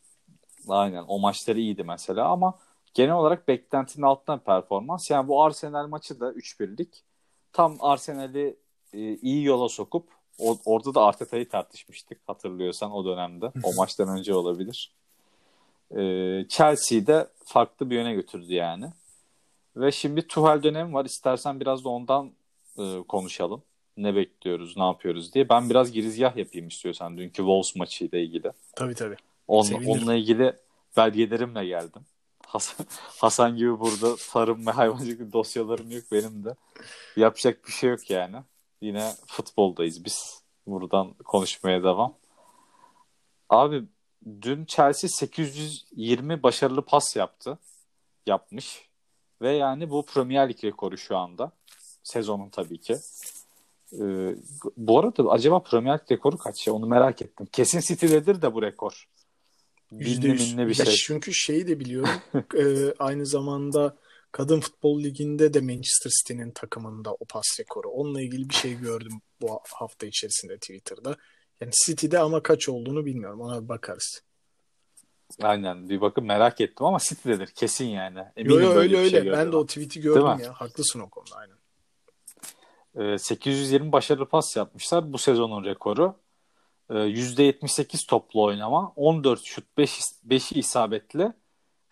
Aynen 0.69 1.05
o 1.09 1.19
maçları 1.19 1.61
iyiydi 1.61 1.85
mesela 1.85 2.29
ama 2.29 2.59
genel 2.95 3.15
olarak 3.15 3.49
beklentinin 3.49 4.05
altından 4.07 4.39
performans. 4.39 5.11
Yani 5.11 5.29
bu 5.29 5.43
Arsenal 5.43 5.87
maçı 5.87 6.21
da 6.21 6.33
3-1'lik. 6.33 7.05
Tam 7.53 7.77
Arsenal'i 7.81 8.57
e, 8.93 9.17
iyi 9.17 9.45
yola 9.45 9.69
sokup 9.69 10.09
o, 10.39 10.59
orada 10.65 10.95
da 10.95 11.03
Arteta'yı 11.05 11.49
tartışmıştık 11.49 12.19
hatırlıyorsan 12.27 12.93
o 12.93 13.05
dönemde. 13.05 13.53
O 13.63 13.75
maçtan 13.77 14.09
önce 14.09 14.35
olabilir. 14.35 14.95
E, 15.97 16.03
Chelsea'yi 16.49 17.07
de 17.07 17.29
farklı 17.45 17.91
bir 17.91 17.95
yöne 17.95 18.15
götürdü 18.15 18.55
yani. 18.55 18.93
Ve 19.77 19.93
şimdi 19.93 20.27
Tuchel 20.27 20.63
dönemi 20.63 20.95
var. 20.95 21.05
İstersen 21.05 21.61
biraz 21.61 21.85
da 21.85 21.89
ondan 21.89 22.33
e, 22.79 23.03
konuşalım. 23.09 23.63
Ne 23.97 24.15
bekliyoruz, 24.17 24.77
ne 24.77 24.83
yapıyoruz 24.83 25.35
diye. 25.35 25.49
Ben 25.49 25.71
biraz 25.71 25.93
girizgah 25.93 26.37
yapayım 26.37 26.69
istiyorsan 26.69 27.19
dünkü 27.19 27.37
Wolves 27.37 27.77
maçıyla 27.77 28.19
ilgili. 28.19 28.53
Tabii 28.77 28.95
tabii. 28.95 29.17
On, 29.49 29.67
onunla 29.87 30.15
ilgili 30.15 30.57
belgelerimle 30.97 31.67
geldim. 31.67 32.03
Hasan, 32.47 32.87
Hasan 33.19 33.57
gibi 33.57 33.81
burada 33.81 34.17
tarım 34.33 34.67
ve 34.67 34.71
hayvancılık 34.71 35.33
dosyalarım 35.33 35.91
yok 35.91 36.05
benim 36.13 36.45
de. 36.45 36.55
Yapacak 37.17 37.67
bir 37.67 37.73
şey 37.73 37.91
yok 37.91 38.11
yani. 38.11 38.37
Yine 38.81 39.13
futboldayız 39.27 40.05
biz. 40.05 40.43
Buradan 40.67 41.13
konuşmaya 41.13 41.83
devam. 41.83 42.15
Abi 43.49 43.85
dün 44.43 44.65
Chelsea 44.65 45.09
820 45.09 46.43
başarılı 46.43 46.83
pas 46.83 47.17
yaptı. 47.17 47.59
Yapmış. 48.27 48.89
Ve 49.43 49.53
yani 49.53 49.91
bu 49.91 50.05
Premier 50.05 50.49
Lig 50.49 50.65
rekoru 50.65 50.99
şu 50.99 51.17
anda. 51.17 51.53
Sezonun 52.03 52.49
tabii 52.49 52.79
ki. 52.79 52.97
Ee, 53.93 54.37
bu 54.77 54.99
arada 54.99 55.31
acaba 55.31 55.63
Premier 55.63 55.99
Lig 55.99 56.13
rekoru 56.13 56.39
kaç 56.39 56.67
ya 56.67 56.73
onu 56.75 56.87
merak 56.87 57.23
ettim. 57.23 57.47
Kesin 57.53 57.81
City'dedir 57.81 58.43
de 58.43 58.55
bu 58.55 58.63
rekor. 58.63 59.09
Yüzde 59.93 60.23
Binli 60.23 60.33
yüz. 60.33 60.55
minli 60.55 60.69
bir 60.69 60.79
Ya 60.79 60.85
şey. 60.85 60.95
Çünkü 60.95 61.35
şeyi 61.35 61.69
de 61.69 61.81
biliyorum. 61.81 62.11
e, 62.59 62.95
aynı 62.99 63.27
zamanda 63.27 63.97
Kadın 64.33 64.61
Futbol 64.61 65.01
Ligi'nde 65.01 65.55
de 65.55 65.61
Manchester 65.61 66.11
City'nin 66.11 66.51
takımında 66.51 67.13
o 67.13 67.25
pas 67.29 67.61
rekoru. 67.61 67.89
Onunla 67.89 68.23
ilgili 68.23 68.49
bir 68.49 68.55
şey 68.55 68.79
gördüm 68.79 69.21
bu 69.41 69.61
hafta 69.73 70.07
içerisinde 70.07 70.57
Twitter'da. 70.57 71.17
Yani 71.63 71.73
City'de 71.87 72.19
ama 72.19 72.43
kaç 72.43 72.69
olduğunu 72.69 73.07
bilmiyorum. 73.07 73.41
Ona 73.41 73.63
bir 73.65 73.69
bakarız. 73.69 74.23
Aynen 75.43 75.89
bir 75.89 76.01
bakın 76.01 76.25
merak 76.25 76.61
ettim 76.61 76.87
ama 76.87 76.99
City'dedir 76.99 77.47
kesin 77.47 77.87
yani. 77.87 78.19
Yo 78.19 78.25
Eminim 78.37 78.61
yo 78.61 78.69
böyle 78.69 78.79
öyle 78.79 78.99
öyle. 78.99 79.11
şey 79.23 79.33
ben 79.33 79.53
de 79.53 79.57
o 79.57 79.67
tweet'i 79.67 80.01
gördüm 80.01 80.27
Değil 80.27 80.37
mi? 80.37 80.43
ya. 80.43 80.53
Haklısın 80.53 81.01
o 81.01 81.11
konuda 81.11 81.37
aynen. 81.37 81.57
Ee, 83.15 83.19
820 83.19 83.93
başarılı 83.93 84.27
pas 84.27 84.57
yapmışlar. 84.57 85.13
Bu 85.13 85.19
sezonun 85.19 85.65
rekoru. 85.65 86.15
Ee, 86.91 86.95
%78 86.95 88.07
toplu 88.09 88.43
oynama. 88.43 88.93
14 88.97 89.41
şut 89.45 89.65
5, 89.79 90.01
5'i 90.29 90.59
isabetli. 90.59 91.33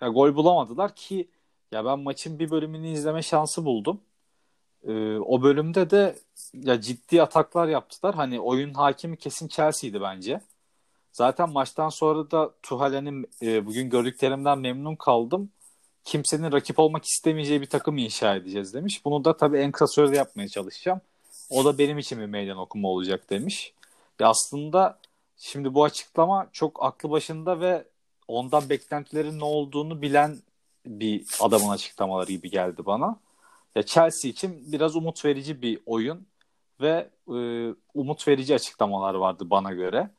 Ya, 0.02 0.08
gol 0.08 0.34
bulamadılar 0.34 0.94
ki 0.94 1.30
ya 1.72 1.84
ben 1.84 1.98
maçın 1.98 2.38
bir 2.38 2.50
bölümünü 2.50 2.88
izleme 2.88 3.22
şansı 3.22 3.64
buldum. 3.64 4.00
Ee, 4.84 5.16
o 5.16 5.42
bölümde 5.42 5.90
de 5.90 6.18
ya 6.54 6.80
ciddi 6.80 7.22
ataklar 7.22 7.68
yaptılar. 7.68 8.14
Hani 8.14 8.40
oyun 8.40 8.74
hakimi 8.74 9.16
kesin 9.16 9.48
Chelsea'ydi 9.48 10.00
bence. 10.00 10.40
Zaten 11.12 11.50
maçtan 11.50 11.88
sonra 11.88 12.30
da 12.30 12.54
Tuhal'in 12.62 13.26
e, 13.42 13.66
bugün 13.66 13.90
gördüklerimden 13.90 14.58
memnun 14.58 14.96
kaldım. 14.96 15.50
Kimsenin 16.04 16.52
rakip 16.52 16.78
olmak 16.78 17.04
istemeyeceği 17.04 17.60
bir 17.60 17.66
takım 17.66 17.98
inşa 17.98 18.36
edeceğiz 18.36 18.74
demiş. 18.74 19.04
Bunu 19.04 19.24
da 19.24 19.36
tabii 19.36 19.58
en 19.58 19.72
kısa 19.72 19.86
sürede 19.86 20.16
yapmaya 20.16 20.48
çalışacağım. 20.48 21.00
O 21.50 21.64
da 21.64 21.78
benim 21.78 21.98
için 21.98 22.20
bir 22.20 22.26
meydan 22.26 22.56
okuma 22.56 22.88
olacak 22.88 23.30
demiş. 23.30 23.72
Ya 24.20 24.28
aslında 24.28 24.98
şimdi 25.36 25.74
bu 25.74 25.84
açıklama 25.84 26.48
çok 26.52 26.84
aklı 26.84 27.10
başında 27.10 27.60
ve 27.60 27.84
ondan 28.28 28.68
beklentilerin 28.70 29.38
ne 29.38 29.44
olduğunu 29.44 30.02
bilen 30.02 30.38
bir 30.86 31.26
adamın 31.40 31.68
açıklamaları 31.68 32.32
gibi 32.32 32.50
geldi 32.50 32.86
bana. 32.86 33.16
Ya 33.74 33.82
Chelsea 33.82 34.30
için 34.30 34.72
biraz 34.72 34.96
umut 34.96 35.24
verici 35.24 35.62
bir 35.62 35.80
oyun 35.86 36.26
ve 36.80 37.10
e, 37.28 37.38
umut 37.94 38.28
verici 38.28 38.54
açıklamalar 38.54 39.14
vardı 39.14 39.50
bana 39.50 39.72
göre. 39.72 40.10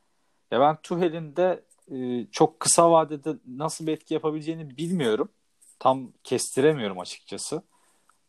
Ya 0.50 0.60
ben 0.60 0.76
Tuchel'in 0.82 1.36
de 1.36 1.64
e, 1.92 2.26
çok 2.32 2.60
kısa 2.60 2.90
vadede 2.90 3.34
nasıl 3.46 3.86
bir 3.86 3.92
etki 3.92 4.14
yapabileceğini 4.14 4.76
bilmiyorum. 4.76 5.28
Tam 5.78 6.12
kestiremiyorum 6.24 7.00
açıkçası. 7.00 7.62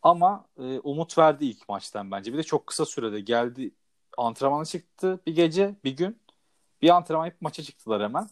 Ama 0.02 0.46
e, 0.58 0.78
umut 0.78 1.18
verdi 1.18 1.44
ilk 1.44 1.68
maçtan 1.68 2.10
bence. 2.10 2.32
Bir 2.32 2.38
de 2.38 2.42
çok 2.42 2.66
kısa 2.66 2.86
sürede 2.86 3.20
geldi 3.20 3.70
antrenmana 4.18 4.64
çıktı 4.64 5.20
bir 5.26 5.34
gece 5.34 5.74
bir 5.84 5.96
gün. 5.96 6.18
Bir 6.82 6.90
antrenman 6.90 7.26
yapıp 7.26 7.42
maça 7.42 7.62
çıktılar 7.62 8.02
hemen. 8.02 8.28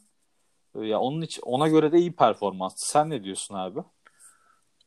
E, 0.75 0.87
ya 0.87 1.01
onun 1.01 1.23
için 1.23 1.43
ona 1.43 1.69
göre 1.69 1.93
de 1.93 1.99
iyi 1.99 2.13
performans. 2.13 2.75
Sen 2.77 3.11
ne 3.11 3.25
diyorsun 3.25 3.55
abi? 3.55 3.81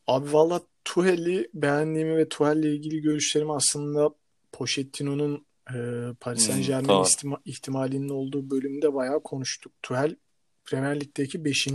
Abi 0.06 0.32
valla 0.32 0.60
Tuhel'i 0.84 1.50
beğendiğimi 1.54 2.16
ve 2.16 2.28
Tuhel'le 2.28 2.64
ilgili 2.64 3.00
görüşlerimi 3.00 3.52
aslında 3.52 4.10
Pochettino'nun 4.60 5.46
e, 5.74 5.76
Paris 6.20 6.46
Hmm, 6.48 6.52
Saint-Germain 6.54 6.88
doğru. 6.88 7.06
istima- 7.06 7.40
ihtimalinin 7.44 8.08
olduğu 8.08 8.50
bölümde 8.50 8.94
bayağı 8.94 9.22
konuştuk. 9.22 9.72
Tuhel 9.82 10.16
Premier 10.64 11.00
Lig'deki 11.00 11.44
5. 11.44 11.66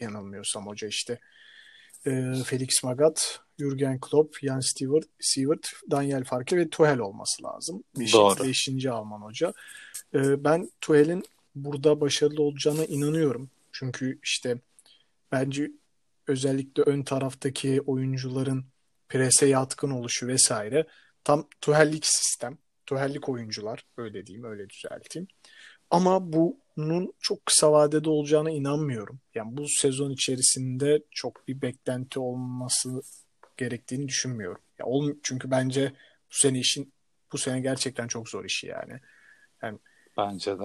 yanılmıyorsam 0.00 0.66
hoca 0.66 0.88
işte. 0.88 1.20
E, 2.06 2.32
Felix 2.46 2.68
Magath, 2.84 3.22
Jürgen 3.58 4.00
Klopp, 4.00 4.36
Jan 4.42 4.60
Stewart, 4.60 5.04
Sievert, 5.20 5.68
Daniel 5.90 6.24
Farke 6.24 6.56
ve 6.56 6.68
Tuhel 6.68 6.98
olması 6.98 7.42
lazım. 7.42 7.84
5. 7.98 8.12
Doğru. 8.12 8.44
5. 8.44 8.86
Alman 8.90 9.20
hoca. 9.20 9.52
E, 10.14 10.44
ben 10.44 10.70
Tuhel'in 10.80 11.24
burada 11.54 12.00
başarılı 12.00 12.42
olacağına 12.42 12.84
inanıyorum. 12.84 13.50
Çünkü 13.72 14.18
işte 14.22 14.58
bence 15.32 15.70
özellikle 16.26 16.82
ön 16.82 17.02
taraftaki 17.02 17.80
oyuncuların 17.80 18.64
prese 19.08 19.46
yatkın 19.46 19.90
oluşu 19.90 20.26
vesaire 20.26 20.86
tam 21.26 21.48
Tuhellik 21.60 22.06
sistem, 22.06 22.58
Tuhellik 22.86 23.28
oyuncular 23.28 23.84
öyle 23.96 24.26
diyeyim, 24.26 24.44
öyle 24.44 24.70
düzelteyim. 24.70 25.28
Ama 25.90 26.32
bunun 26.32 27.12
çok 27.20 27.46
kısa 27.46 27.72
vadede 27.72 28.10
olacağına 28.10 28.50
inanmıyorum. 28.50 29.20
Yani 29.34 29.56
bu 29.56 29.66
sezon 29.68 30.10
içerisinde 30.10 31.02
çok 31.10 31.48
bir 31.48 31.62
beklenti 31.62 32.20
olması 32.20 33.02
gerektiğini 33.56 34.08
düşünmüyorum. 34.08 34.60
Ya 34.78 34.86
ol, 34.86 35.12
çünkü 35.22 35.50
bence 35.50 35.92
bu 36.30 36.34
sene 36.34 36.58
işin 36.58 36.92
bu 37.32 37.38
sene 37.38 37.60
gerçekten 37.60 38.08
çok 38.08 38.28
zor 38.28 38.44
işi 38.44 38.66
yani. 38.66 39.00
Bence 40.16 40.58
de. 40.58 40.64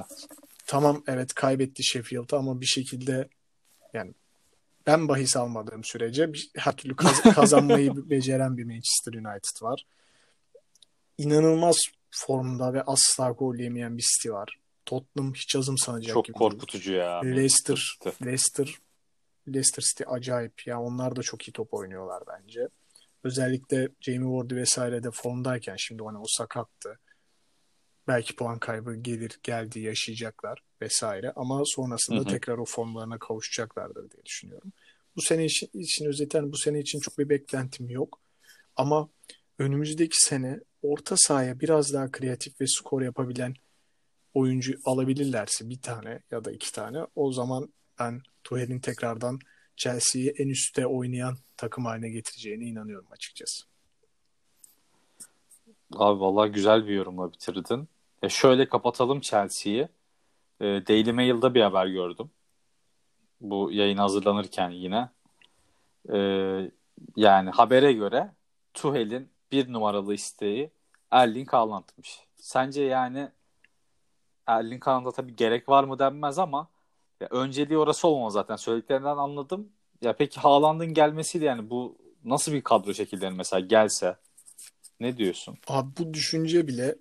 Tamam 0.66 1.04
evet 1.08 1.34
kaybetti 1.34 1.84
Sheffield'ı 1.84 2.36
ama 2.36 2.62
bir 2.62 2.66
şekilde 2.66 3.28
yani 3.94 4.14
ben 4.88 5.08
bahis 5.08 5.38
almadığım 5.38 5.84
sürece 5.84 6.34
bir- 6.34 6.52
her 6.58 6.76
türlü 6.76 6.96
kaz- 6.96 7.22
kazanmayı 7.36 7.96
beceren 8.10 8.58
bir 8.58 8.64
Manchester 8.64 9.14
United 9.14 9.62
var. 9.62 9.86
İnanılmaz 11.22 11.78
formda 12.12 12.74
ve 12.74 12.82
asla 12.82 13.32
gol 13.32 13.56
yemeyen 13.56 13.98
bir 13.98 14.04
City 14.04 14.30
var. 14.30 14.60
Tottenham 14.86 15.34
hiç 15.34 15.56
azımsanacak 15.56 16.14
Çok 16.14 16.26
gibi 16.26 16.34
değil. 16.34 16.52
korkutucu 16.52 16.94
ya. 16.94 17.22
Leicester. 17.22 17.98
Leicester, 18.26 18.78
Leicester 19.48 19.84
City 19.84 20.04
acayip. 20.08 20.68
Ya 20.68 20.82
onlar 20.82 21.16
da 21.16 21.22
çok 21.22 21.48
iyi 21.48 21.52
top 21.52 21.74
oynuyorlar 21.74 22.24
bence. 22.28 22.68
Özellikle 23.24 23.90
Jamie 24.02 24.38
Vardy 24.38 24.56
vesaire 24.56 25.04
de 25.04 25.12
formdayken 25.12 25.76
şimdi 25.78 26.04
hani 26.04 26.18
o 26.18 26.26
sakattı. 26.28 27.00
Belki 28.08 28.36
puan 28.36 28.60
kaybı 28.60 28.96
gelir 28.96 29.40
geldi 29.44 29.80
yaşayacaklar 29.80 30.64
vesaire 30.82 31.34
ama 31.36 31.64
sonrasında 31.66 32.20
Hı 32.20 32.24
hı. 32.24 32.28
tekrar 32.28 32.58
o 32.58 32.66
formlarına 32.66 33.20
kavuşacaklardır 33.20 34.12
diye 34.12 34.26
düşünüyorum. 34.26 34.74
Bu 35.16 35.22
sene 35.22 35.46
için, 35.46 35.70
için 35.74 36.06
özeten 36.06 36.52
bu 36.52 36.58
sene 36.58 36.80
için 36.80 37.00
çok 37.00 37.18
bir 37.18 37.30
beklentim 37.30 37.90
yok. 37.90 38.20
Ama 38.76 39.10
önümüzdeki 39.60 40.16
sene 40.18 40.60
orta 40.82 41.16
sahaya 41.18 41.60
biraz 41.60 41.94
daha 41.94 42.12
kreatif 42.12 42.62
ve 42.62 42.66
skor 42.68 43.02
yapabilen 43.02 43.54
oyuncu 44.34 44.74
alabilirlerse 44.86 45.70
bir 45.70 45.82
tane 45.82 46.22
ya 46.32 46.46
da 46.46 46.52
iki 46.52 46.72
tane 46.72 47.00
o 47.16 47.32
zaman 47.32 47.74
ben 48.00 48.22
Tuchel'in 48.44 48.80
tekrardan 48.80 49.40
Chelsea'yi 49.76 50.34
en 50.38 50.48
üstte 50.48 50.88
oynayan 50.88 51.38
takım 51.58 51.86
haline 51.86 52.10
getireceğine 52.10 52.66
inanıyorum 52.66 53.08
açıkçası. 53.12 53.66
Abi 55.94 56.22
vallahi 56.22 56.52
güzel 56.52 56.88
bir 56.88 56.94
yorumla 56.94 57.34
bitirdin. 57.34 57.88
E 58.24 58.30
şöyle 58.30 58.70
kapatalım 58.70 59.22
Chelsea'yi. 59.22 59.88
E, 60.62 60.66
Daily 60.66 61.12
Mail'da 61.12 61.54
bir 61.54 61.62
haber 61.62 61.88
gördüm. 61.88 62.32
Bu 63.42 63.72
yayın 63.72 63.98
hazırlanırken 63.98 64.70
yine. 64.70 65.10
E, 66.14 66.18
yani 67.16 67.50
habere 67.50 67.94
göre 67.94 68.32
Tuchel'in 68.74 69.30
bir 69.52 69.74
numaralı 69.74 70.14
isteği 70.14 70.72
Erling 71.12 71.54
Haaland'mış. 71.54 72.20
Sence 72.36 72.82
yani 72.82 73.30
Erling 74.48 74.86
Haaland'a 74.88 75.12
tabii 75.12 75.36
gerek 75.36 75.70
var 75.70 75.84
mı 75.84 76.00
denmez 76.00 76.40
ama 76.40 76.68
ya 77.22 77.28
önceliği 77.32 77.78
orası 77.78 78.08
olmaz 78.08 78.34
zaten. 78.34 78.56
Söylediklerinden 78.56 79.18
anladım. 79.18 79.70
Ya 80.02 80.16
peki 80.16 80.40
Haaland'ın 80.40 80.94
gelmesiyle 80.94 81.46
yani 81.46 81.70
bu 81.70 81.98
nasıl 82.26 82.52
bir 82.54 82.62
kadro 82.62 82.94
şekilleri 82.94 83.34
mesela 83.34 83.60
gelse 83.60 84.18
ne 85.00 85.18
diyorsun? 85.18 85.58
Abi 85.68 85.90
bu 85.98 86.14
düşünce 86.14 86.68
bile 86.68 86.96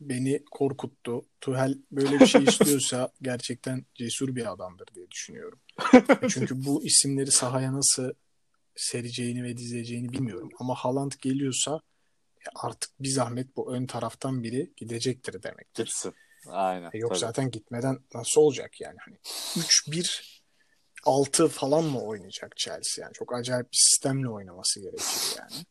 beni 0.00 0.44
korkuttu. 0.50 1.24
Tuchel 1.40 1.74
böyle 1.92 2.20
bir 2.20 2.26
şey 2.26 2.44
istiyorsa 2.44 3.12
gerçekten 3.22 3.84
cesur 3.94 4.36
bir 4.36 4.52
adamdır 4.52 4.86
diye 4.94 5.10
düşünüyorum. 5.10 5.58
Çünkü 6.28 6.64
bu 6.66 6.84
isimleri 6.84 7.30
sahaya 7.30 7.72
nasıl 7.72 8.12
sereceğini 8.76 9.42
ve 9.42 9.56
dizeceğini 9.56 10.12
bilmiyorum. 10.12 10.48
Ama 10.58 10.74
Haaland 10.74 11.12
geliyorsa 11.20 11.80
artık 12.54 12.90
bir 13.00 13.08
zahmet 13.08 13.56
bu 13.56 13.74
ön 13.74 13.86
taraftan 13.86 14.42
biri 14.42 14.72
gidecektir 14.76 15.42
demektir. 15.42 15.84
Gitsin. 15.84 16.14
Aynen. 16.48 16.90
E 16.92 16.98
Yok 16.98 17.10
tabii. 17.10 17.18
zaten 17.18 17.50
gitmeden 17.50 17.98
nasıl 18.14 18.40
olacak 18.40 18.80
yani 18.80 18.96
hani 19.04 19.16
3-1 19.56 20.42
6 21.04 21.48
falan 21.48 21.84
mı 21.84 22.02
oynayacak 22.02 22.56
Chelsea 22.56 23.04
yani 23.04 23.12
çok 23.12 23.34
acayip 23.34 23.72
bir 23.72 23.76
sistemle 23.76 24.28
oynaması 24.28 24.80
gerekir 24.80 25.36
yani. 25.38 25.64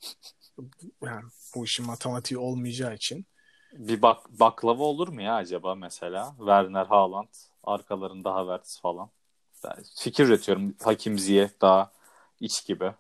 Bu- 0.58 0.70
Yani 1.06 1.24
bu 1.56 1.66
işin 1.66 1.86
matematiği 1.86 2.38
olmayacağı 2.38 2.96
için 2.96 3.28
Bir 3.74 4.02
bak 4.02 4.30
baklava 4.30 4.84
olur 4.84 5.08
mu 5.08 5.22
ya 5.22 5.36
acaba 5.36 5.76
mesela? 5.76 6.36
Werner 6.38 6.86
Haaland, 6.86 7.28
arkalarında 7.64 8.34
Havertz 8.34 8.80
falan. 8.82 9.10
Ben 9.64 9.84
fikir 10.00 10.26
üretiyorum. 10.26 10.76
Hakim 10.84 11.20
Ziyech 11.20 11.52
daha 11.62 11.92
iç 12.40 12.66
gibi. 12.66 12.94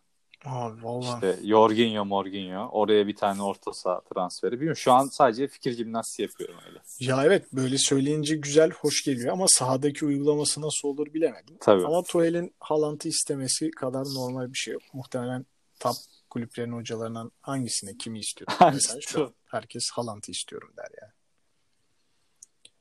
Abi 0.45 0.84
vallahi 0.84 1.15
İşte 1.15 1.47
Jorginho, 1.47 2.06
Morginho. 2.06 2.69
Oraya 2.71 3.08
bir 3.08 3.15
tane 3.15 3.41
orta 3.43 3.73
saha 3.73 4.02
transferi. 4.02 4.52
Bilmiyorum. 4.52 4.78
Şu 4.78 4.91
an 4.91 5.10
sadece 5.12 5.47
fikir 5.47 5.71
jimnastiği 5.71 6.28
yapıyorum 6.28 6.56
öyle. 6.67 6.80
ya 7.00 7.26
evet 7.26 7.54
böyle 7.54 7.78
söyleyince 7.78 8.36
güzel 8.36 8.71
hoş 8.71 9.04
geliyor 9.04 9.34
ama 9.34 9.45
sahadaki 9.47 10.06
uygulaması 10.06 10.62
nasıl 10.62 10.88
olur 10.88 11.13
bilemedim. 11.13 11.58
Tabii. 11.60 11.86
Ama 11.86 12.04
Tuchel'in 12.04 12.56
Haaland'ı 12.60 13.08
istemesi 13.08 13.71
kadar 13.71 14.04
normal 14.04 14.54
bir 14.54 14.58
şey 14.58 14.73
yok. 14.73 14.84
Muhtemelen 14.93 15.45
top 15.80 15.95
kulüplerin 16.30 16.71
hocalarından 16.71 17.32
hangisine 17.41 17.97
kimi 17.97 18.19
istiyor? 18.19 18.52
Hangisi? 18.60 18.88
Mesela 18.95 19.02
şu 19.02 19.23
an 19.26 19.34
herkes 19.45 19.84
Haaland'ı 19.93 20.32
istiyorum 20.32 20.73
der 20.78 20.89
yani. 21.02 21.12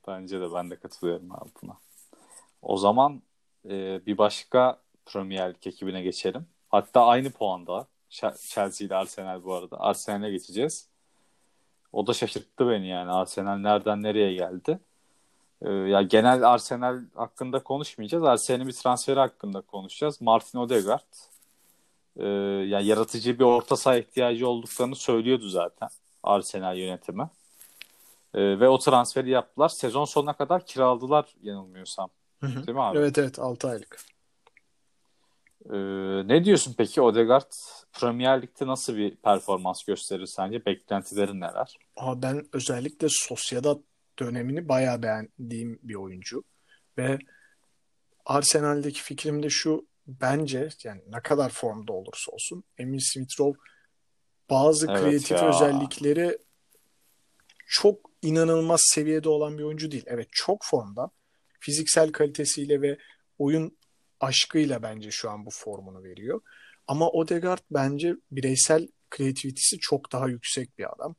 Bence 0.09 0.41
de 0.41 0.53
ben 0.55 0.71
de 0.71 0.77
katılıyorum 0.77 1.29
buna. 1.63 1.79
O 2.63 2.77
zaman 2.77 3.23
e, 3.65 4.07
bir 4.07 4.19
başka 4.19 4.83
Premier 5.07 5.51
Lig 5.51 5.67
ekibine 5.67 6.03
geçelim. 6.03 6.47
Hatta 6.77 7.07
aynı 7.07 7.31
puanda. 7.31 7.87
Ch- 8.11 8.55
Chelsea 8.55 8.87
ile 8.87 8.97
Arsenal 8.97 9.45
bu 9.45 9.55
arada. 9.55 9.81
Arsenal'e 9.81 10.31
geçeceğiz. 10.31 10.89
O 11.93 12.07
da 12.07 12.13
şaşırttı 12.13 12.69
beni 12.69 12.89
yani. 12.89 13.11
Arsenal 13.11 13.57
nereden 13.57 14.03
nereye 14.03 14.35
geldi? 14.35 14.79
E, 15.63 15.71
ya 15.71 16.03
genel 16.03 16.51
Arsenal 16.53 17.01
hakkında 17.15 17.63
konuşmayacağız. 17.63 18.25
Arsenal'in 18.25 18.69
bir 18.69 18.73
transferi 18.73 19.19
hakkında 19.19 19.61
konuşacağız. 19.61 20.21
Martin 20.21 20.59
Odegaard. 20.59 21.15
E, 22.17 22.27
ya 22.69 22.81
yaratıcı 22.81 23.39
bir 23.39 23.45
orta 23.45 23.77
saha 23.77 23.97
ihtiyacı 23.97 24.49
olduklarını 24.49 24.97
söylüyordu 24.97 25.49
zaten 25.49 25.89
Arsenal 26.23 26.77
yönetimi. 26.79 27.31
Ee, 28.35 28.61
ve 28.61 28.69
o 28.69 28.79
transferi 28.79 29.31
yaptılar. 29.31 29.69
Sezon 29.69 30.05
sonuna 30.05 30.33
kadar 30.33 30.67
kiraladılar 30.67 31.35
yanılmıyorsam. 31.43 32.09
Hı 32.41 32.47
hı. 32.47 32.67
Değil 32.67 32.77
mi 32.77 32.83
abi? 32.83 32.99
Evet 32.99 33.19
evet 33.19 33.39
6 33.39 33.69
aylık. 33.69 34.16
Ee, 35.73 36.29
ne 36.29 36.45
diyorsun 36.45 36.75
peki 36.79 37.01
Odegaard 37.01 37.53
Premier 37.93 38.43
Lig'de 38.43 38.67
nasıl 38.67 38.97
bir 38.97 39.17
performans 39.17 39.85
gösterir 39.85 40.27
sence? 40.27 40.67
Beklentilerin 40.67 41.41
neler? 41.41 41.79
Ama 41.97 42.23
ben 42.23 42.47
özellikle 42.53 43.07
Sociedad 43.11 43.81
dönemini 44.19 44.69
bayağı 44.69 45.03
beğendiğim 45.03 45.79
bir 45.83 45.95
oyuncu. 45.95 46.45
Ve 46.99 47.19
Arsenal'deki 48.27 49.03
fikrim 49.03 49.43
de 49.43 49.51
şu 49.51 49.87
bence 50.07 50.69
yani 50.85 51.01
ne 51.09 51.21
kadar 51.21 51.51
formda 51.51 51.93
olursa 51.93 52.33
olsun 52.33 52.65
Emil 52.79 52.99
Smith-Rowe 52.99 53.57
bazı 54.51 54.87
Evet 54.91 55.01
kreatif 55.01 55.31
ya. 55.31 55.49
özellikleri 55.49 56.39
çok 57.67 58.11
inanılmaz 58.23 58.81
seviyede 58.85 59.29
olan 59.29 59.59
bir 59.59 59.63
oyuncu 59.63 59.91
değil. 59.91 60.05
Evet 60.07 60.29
çok 60.33 60.65
formda. 60.65 61.11
Fiziksel 61.61 62.13
kalitesiyle 62.13 62.83
ve 62.83 62.99
oyun 63.39 63.77
aşkıyla 64.21 64.83
bence 64.83 65.11
şu 65.11 65.31
an 65.31 65.47
bu 65.47 65.51
formunu 65.53 66.03
veriyor. 66.03 66.41
Ama 66.87 67.11
Odegaard 67.11 67.63
bence 67.71 68.17
bireysel 68.31 68.89
kreativitesi 69.11 69.79
çok 69.79 70.13
daha 70.13 70.29
yüksek 70.29 70.79
bir 70.79 70.93
adam. 70.95 71.15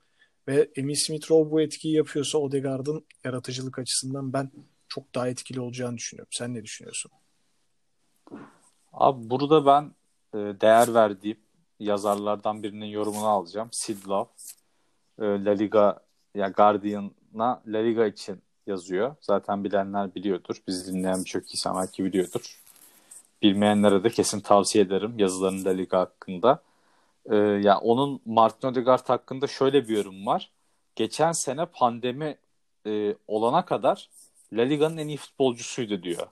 Ve 0.47 0.69
Emil 0.75 0.95
Smith-Rowe 0.95 1.51
bu 1.51 1.61
etkiyi 1.61 1.95
yapıyorsa 1.95 2.37
Odegaard'ın 2.37 3.05
yaratıcılık 3.23 3.79
açısından 3.79 4.33
ben 4.33 4.51
çok 4.87 5.15
daha 5.15 5.27
etkili 5.27 5.61
olacağını 5.61 5.97
düşünüyorum. 5.97 6.29
Sen 6.31 6.53
ne 6.53 6.63
düşünüyorsun? 6.63 7.11
Abi 8.93 9.29
burada 9.29 9.65
ben 9.65 9.95
e, 10.33 10.61
değer 10.61 10.93
verdiğim 10.93 11.37
yazarlardan 11.79 12.63
birinin 12.63 12.85
yorumunu 12.85 13.27
alacağım. 13.27 13.69
Sid 13.71 14.07
Love. 14.07 14.29
La 15.19 15.51
Liga 15.51 15.99
ya 16.35 16.49
Guardian'a 16.49 17.61
La 17.67 17.77
Liga 17.77 18.05
için 18.05 18.41
yazıyor. 18.67 19.15
Zaten 19.21 19.63
bilenler 19.63 20.15
biliyordur. 20.15 20.55
Bizi 20.67 20.93
dinleyen 20.93 21.19
birçok 21.19 21.51
insan 21.51 21.75
belki 21.75 22.05
biliyordur. 22.05 22.61
Bilmeyenlere 23.41 24.03
de 24.03 24.09
kesin 24.09 24.39
tavsiye 24.39 24.83
ederim 24.83 25.19
yazılarını 25.19 25.65
La 25.65 25.69
Liga 25.69 25.99
hakkında. 25.99 26.63
Ee, 27.31 27.35
ya 27.35 27.77
onun 27.79 28.21
Martin 28.25 28.67
Odegaard 28.67 29.09
hakkında 29.09 29.47
şöyle 29.47 29.87
bir 29.87 29.97
yorum 29.97 30.25
var. 30.25 30.51
Geçen 30.95 31.31
sene 31.31 31.65
pandemi 31.65 32.37
e, 32.85 33.15
olana 33.27 33.65
kadar 33.65 34.09
La 34.53 34.61
Liga'nın 34.61 34.97
en 34.97 35.07
iyi 35.07 35.17
futbolcusuydu 35.17 36.03
diyor 36.03 36.27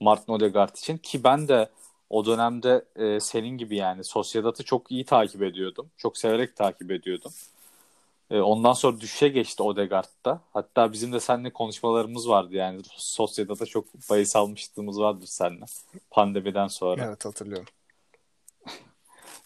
Martin 0.00 0.32
Odegaard 0.32 0.76
için 0.76 0.98
ki 0.98 1.24
ben 1.24 1.48
de 1.48 1.70
o 2.10 2.26
dönemde 2.26 2.84
e, 2.96 3.20
senin 3.20 3.58
gibi 3.58 3.76
yani 3.76 4.04
Sociedad'ı 4.04 4.62
çok 4.62 4.92
iyi 4.92 5.04
takip 5.04 5.42
ediyordum. 5.42 5.90
Çok 5.96 6.18
severek 6.18 6.56
takip 6.56 6.90
ediyordum. 6.90 7.32
E, 8.30 8.40
ondan 8.40 8.72
sonra 8.72 9.00
düşüşe 9.00 9.28
geçti 9.28 9.62
Odegaard'da. 9.62 10.40
Hatta 10.52 10.92
bizim 10.92 11.12
de 11.12 11.20
seninle 11.20 11.52
konuşmalarımız 11.52 12.28
vardı 12.28 12.54
yani 12.54 12.80
Sociedad'a 12.96 13.66
çok 13.66 13.94
bahis 14.10 14.36
almışlığımız 14.36 15.00
vardır 15.00 15.26
seninle 15.26 15.64
pandemiden 16.10 16.66
sonra. 16.66 17.04
Evet 17.04 17.24
hatırlıyorum. 17.24 17.68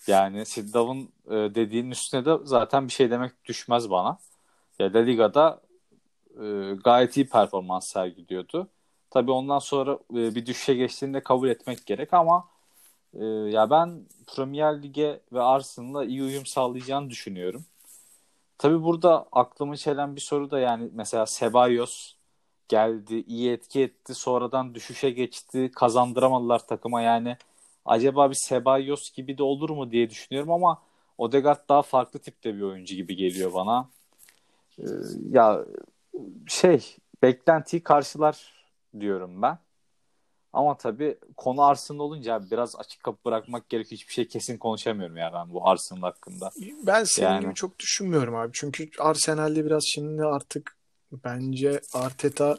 yani 0.06 0.46
Siddav'ın 0.46 1.08
e, 1.26 1.54
dediğinin 1.54 1.90
üstüne 1.90 2.24
de 2.24 2.38
zaten 2.44 2.88
bir 2.88 2.92
şey 2.92 3.10
demek 3.10 3.44
düşmez 3.44 3.90
bana. 3.90 4.18
Ya 4.78 4.92
La 4.94 4.98
Liga'da 4.98 5.60
e, 6.40 6.74
gayet 6.84 7.16
iyi 7.16 7.28
performans 7.28 7.86
sergiliyordu. 7.86 8.68
Tabii 9.10 9.30
ondan 9.30 9.58
sonra 9.58 9.98
e, 10.10 10.34
bir 10.34 10.46
düşüşe 10.46 10.74
geçtiğinde 10.74 11.22
kabul 11.22 11.48
etmek 11.48 11.86
gerek 11.86 12.14
ama 12.14 12.48
e, 13.14 13.24
ya 13.24 13.70
ben 13.70 14.02
Premier 14.36 14.82
Lig'e 14.82 15.20
ve 15.32 15.42
Arsenal'a 15.42 16.04
iyi 16.04 16.22
uyum 16.22 16.46
sağlayacağını 16.46 17.10
düşünüyorum. 17.10 17.64
Tabii 18.61 18.83
burada 18.83 19.27
aklımı 19.33 19.77
çelen 19.77 20.16
bir 20.16 20.20
soru 20.20 20.51
da 20.51 20.59
yani 20.59 20.90
mesela 20.92 21.27
Sebayos 21.27 22.14
geldi, 22.68 23.25
iyi 23.27 23.53
etki 23.53 23.83
etti, 23.83 24.14
sonradan 24.14 24.75
düşüşe 24.75 25.11
geçti, 25.11 25.70
kazandıramadılar 25.75 26.66
takıma 26.66 27.03
yani. 27.03 27.37
Acaba 27.85 28.31
bir 28.31 28.35
Sebayos 28.35 29.11
gibi 29.12 29.38
de 29.38 29.42
olur 29.42 29.70
mu 29.70 29.90
diye 29.90 30.11
düşünüyorum 30.11 30.51
ama 30.51 30.83
Odegaard 31.18 31.68
daha 31.68 31.83
farklı 31.83 32.20
tipte 32.20 32.57
bir 32.57 32.62
oyuncu 32.62 32.94
gibi 32.94 33.16
geliyor 33.16 33.55
bana. 33.55 33.88
Ee, 34.79 34.85
ya 35.31 35.64
şey 36.46 36.96
beklentiyi 37.23 37.83
karşılar 37.83 38.53
diyorum 39.01 39.42
ben. 39.42 39.59
Ama 40.52 40.76
tabii 40.76 41.18
konu 41.36 41.62
Arsenal 41.62 41.98
olunca 41.98 42.50
biraz 42.50 42.76
açık 42.76 43.02
kapı 43.02 43.24
bırakmak 43.24 43.68
gerekiyor. 43.68 44.00
Hiçbir 44.00 44.12
şey 44.12 44.28
kesin 44.28 44.58
konuşamıyorum 44.58 45.16
ya 45.16 45.30
ben 45.34 45.52
bu 45.52 45.68
Arsenal 45.68 46.00
hakkında. 46.00 46.50
Ben 46.86 47.04
senin 47.04 47.26
Yani. 47.26 47.40
gibi 47.40 47.54
çok 47.54 47.78
düşünmüyorum 47.78 48.34
abi. 48.34 48.50
Çünkü 48.52 48.90
Arsenal'de 48.98 49.64
biraz 49.64 49.82
şimdi 49.94 50.22
artık 50.24 50.76
bence 51.12 51.80
Arteta 51.94 52.56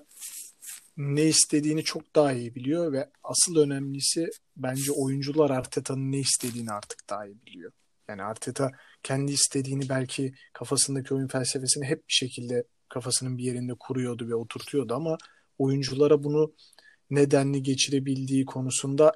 ne 0.97 1.23
istediğini 1.23 1.83
çok 1.83 2.15
daha 2.15 2.33
iyi 2.33 2.55
biliyor 2.55 2.91
ve 2.91 3.09
asıl 3.23 3.55
önemlisi 3.55 4.29
bence 4.57 4.91
oyuncular 4.91 5.49
Arteta'nın 5.49 6.11
ne 6.11 6.17
istediğini 6.19 6.71
artık 6.71 7.09
daha 7.09 7.25
iyi 7.25 7.45
biliyor. 7.45 7.71
Yani 8.07 8.23
Arteta 8.23 8.71
kendi 9.03 9.31
istediğini 9.31 9.89
belki 9.89 10.33
kafasındaki 10.53 11.13
oyun 11.13 11.27
felsefesini 11.27 11.85
hep 11.85 11.99
bir 12.07 12.13
şekilde 12.13 12.63
kafasının 12.89 13.37
bir 13.37 13.43
yerinde 13.43 13.73
kuruyordu 13.79 14.27
ve 14.27 14.35
oturtuyordu 14.35 14.93
ama 14.93 15.17
oyunculara 15.57 16.23
bunu 16.23 16.53
nedenli 17.11 17.63
geçirebildiği 17.63 18.45
konusunda 18.45 19.13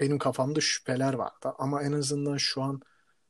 benim 0.00 0.18
kafamda 0.18 0.60
şüpheler 0.60 1.14
vardı. 1.14 1.52
Ama 1.58 1.82
en 1.82 1.92
azından 1.92 2.36
şu 2.36 2.62
an 2.62 2.80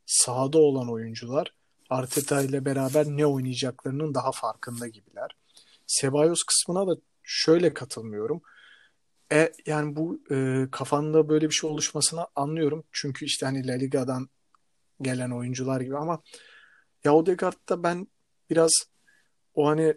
sahada 0.07 0.59
olan 0.59 0.93
oyuncular 0.93 1.55
Arteta 1.91 2.43
ile 2.43 2.65
beraber 2.65 3.07
ne 3.07 3.27
oynayacaklarının 3.27 4.15
daha 4.15 4.33
farkında 4.33 4.89
gibiler. 4.89 5.37
Sebayos 5.87 6.43
kısmına 6.43 6.87
da 6.87 7.01
şöyle 7.23 7.75
katılmıyorum. 7.75 8.43
E, 9.33 9.53
yani 9.67 9.97
bu 9.97 10.21
e, 10.31 10.69
kafanda 10.71 11.29
böyle 11.29 11.49
bir 11.49 11.55
şey 11.55 11.71
oluşmasını 11.71 12.27
anlıyorum. 12.37 12.85
Çünkü 12.93 13.25
işte 13.25 13.47
hani 13.47 13.67
La 13.67 13.73
Liga'dan 13.73 14.29
gelen 15.01 15.31
oyuncular 15.31 15.81
gibi 15.81 15.97
ama 15.97 16.23
ya 17.05 17.15
Odegaard'da 17.15 17.83
ben 17.83 18.07
biraz 18.51 18.71
o 19.55 19.69
hani 19.69 19.95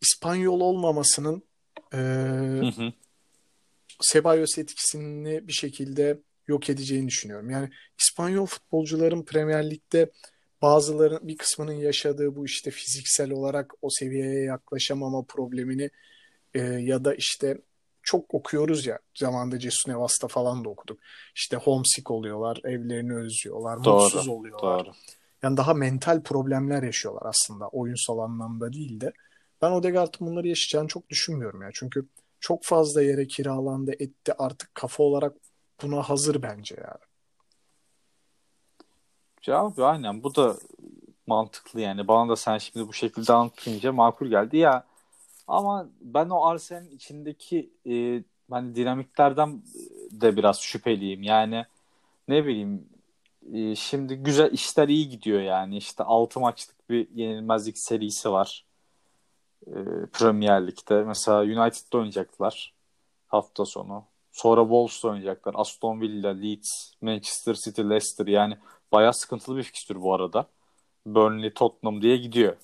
İspanyol 0.00 0.60
olmamasının 0.60 1.42
e, 1.92 1.96
Hı 1.96 2.72
hı. 2.76 2.92
Ceballos 4.00 4.58
etkisini 4.58 5.48
bir 5.48 5.52
şekilde 5.52 6.20
yok 6.48 6.70
edeceğini 6.70 7.08
düşünüyorum. 7.08 7.50
Yani 7.50 7.70
İspanyol 7.98 8.46
futbolcuların 8.46 9.22
Premier 9.22 9.70
Lig'de 9.70 10.10
bazıların 10.62 11.28
bir 11.28 11.36
kısmının 11.36 11.72
yaşadığı 11.72 12.36
bu 12.36 12.44
işte 12.44 12.70
fiziksel 12.70 13.30
olarak 13.30 13.72
o 13.82 13.88
seviyeye 13.90 14.42
yaklaşamama 14.42 15.22
problemini 15.22 15.90
e, 16.54 16.60
ya 16.60 17.04
da 17.04 17.14
işte 17.14 17.58
çok 18.02 18.34
okuyoruz 18.34 18.86
ya 18.86 18.98
zamanında 19.14 19.60
Jesus 19.60 19.86
Navas'ta 19.86 20.28
falan 20.28 20.64
da 20.64 20.68
okuduk. 20.68 21.00
İşte 21.34 21.56
homesick 21.56 22.10
oluyorlar, 22.10 22.60
evlerini 22.64 23.14
özlüyorlar, 23.14 23.84
Doğru, 23.84 24.02
mutsuz 24.02 24.28
oluyorlar. 24.28 24.84
Doğru. 24.84 24.94
Yani 25.42 25.56
daha 25.56 25.74
mental 25.74 26.22
problemler 26.22 26.82
yaşıyorlar 26.82 27.22
aslında 27.24 27.68
oyunsal 27.68 28.18
anlamda 28.18 28.72
değil 28.72 29.00
de. 29.00 29.12
Ben 29.62 29.70
Odegaard'ın 29.70 30.26
bunları 30.26 30.48
yaşayacağını 30.48 30.88
çok 30.88 31.08
düşünmüyorum 31.08 31.62
ya. 31.62 31.70
Çünkü 31.74 32.06
çok 32.46 32.64
fazla 32.64 33.02
yere 33.02 33.26
kiralandı 33.26 33.92
etti 33.98 34.32
artık 34.38 34.74
kafa 34.74 35.02
olarak 35.02 35.36
buna 35.82 36.02
hazır 36.02 36.42
bence 36.42 36.74
yani. 36.78 37.04
Cevap 39.42 39.78
aynen 39.78 40.22
bu 40.22 40.34
da 40.34 40.56
mantıklı 41.26 41.80
yani. 41.80 42.08
Bana 42.08 42.30
da 42.30 42.36
sen 42.36 42.58
şimdi 42.58 42.88
bu 42.88 42.92
şekilde 42.92 43.32
anlatınca 43.32 43.92
makul 43.92 44.26
geldi 44.26 44.56
ya. 44.56 44.84
Ama 45.48 45.88
ben 46.00 46.28
o 46.28 46.44
Arsenal'in 46.46 46.90
içindeki 46.90 47.70
e, 47.86 48.22
hani 48.50 48.74
dinamiklerden 48.74 49.62
de 50.10 50.36
biraz 50.36 50.60
şüpheliyim. 50.60 51.22
Yani 51.22 51.64
ne 52.28 52.46
bileyim 52.46 52.88
e, 53.52 53.74
şimdi 53.74 54.16
güzel 54.16 54.52
işler 54.52 54.88
iyi 54.88 55.08
gidiyor 55.08 55.40
yani. 55.40 55.76
İşte 55.76 56.04
6 56.04 56.40
maçlık 56.40 56.90
bir 56.90 57.08
yenilmezlik 57.14 57.78
serisi 57.78 58.30
var. 58.30 58.65
E, 59.66 60.06
Premier 60.12 60.66
Lig'de. 60.66 61.04
Mesela 61.04 61.40
United'da 61.40 61.98
oynayacaklar 61.98 62.74
hafta 63.26 63.64
sonu. 63.64 64.04
Sonra 64.32 64.60
Wolves'da 64.60 65.08
oynayacaklar. 65.08 65.54
Aston 65.58 66.00
Villa, 66.00 66.28
Leeds, 66.30 66.92
Manchester 67.00 67.54
City, 67.54 67.82
Leicester 67.82 68.26
yani 68.26 68.58
bayağı 68.92 69.14
sıkıntılı 69.14 69.56
bir 69.56 69.62
fikstür 69.62 70.02
bu 70.02 70.14
arada. 70.14 70.48
Burnley, 71.06 71.54
Tottenham 71.54 72.02
diye 72.02 72.16
gidiyor. 72.16 72.56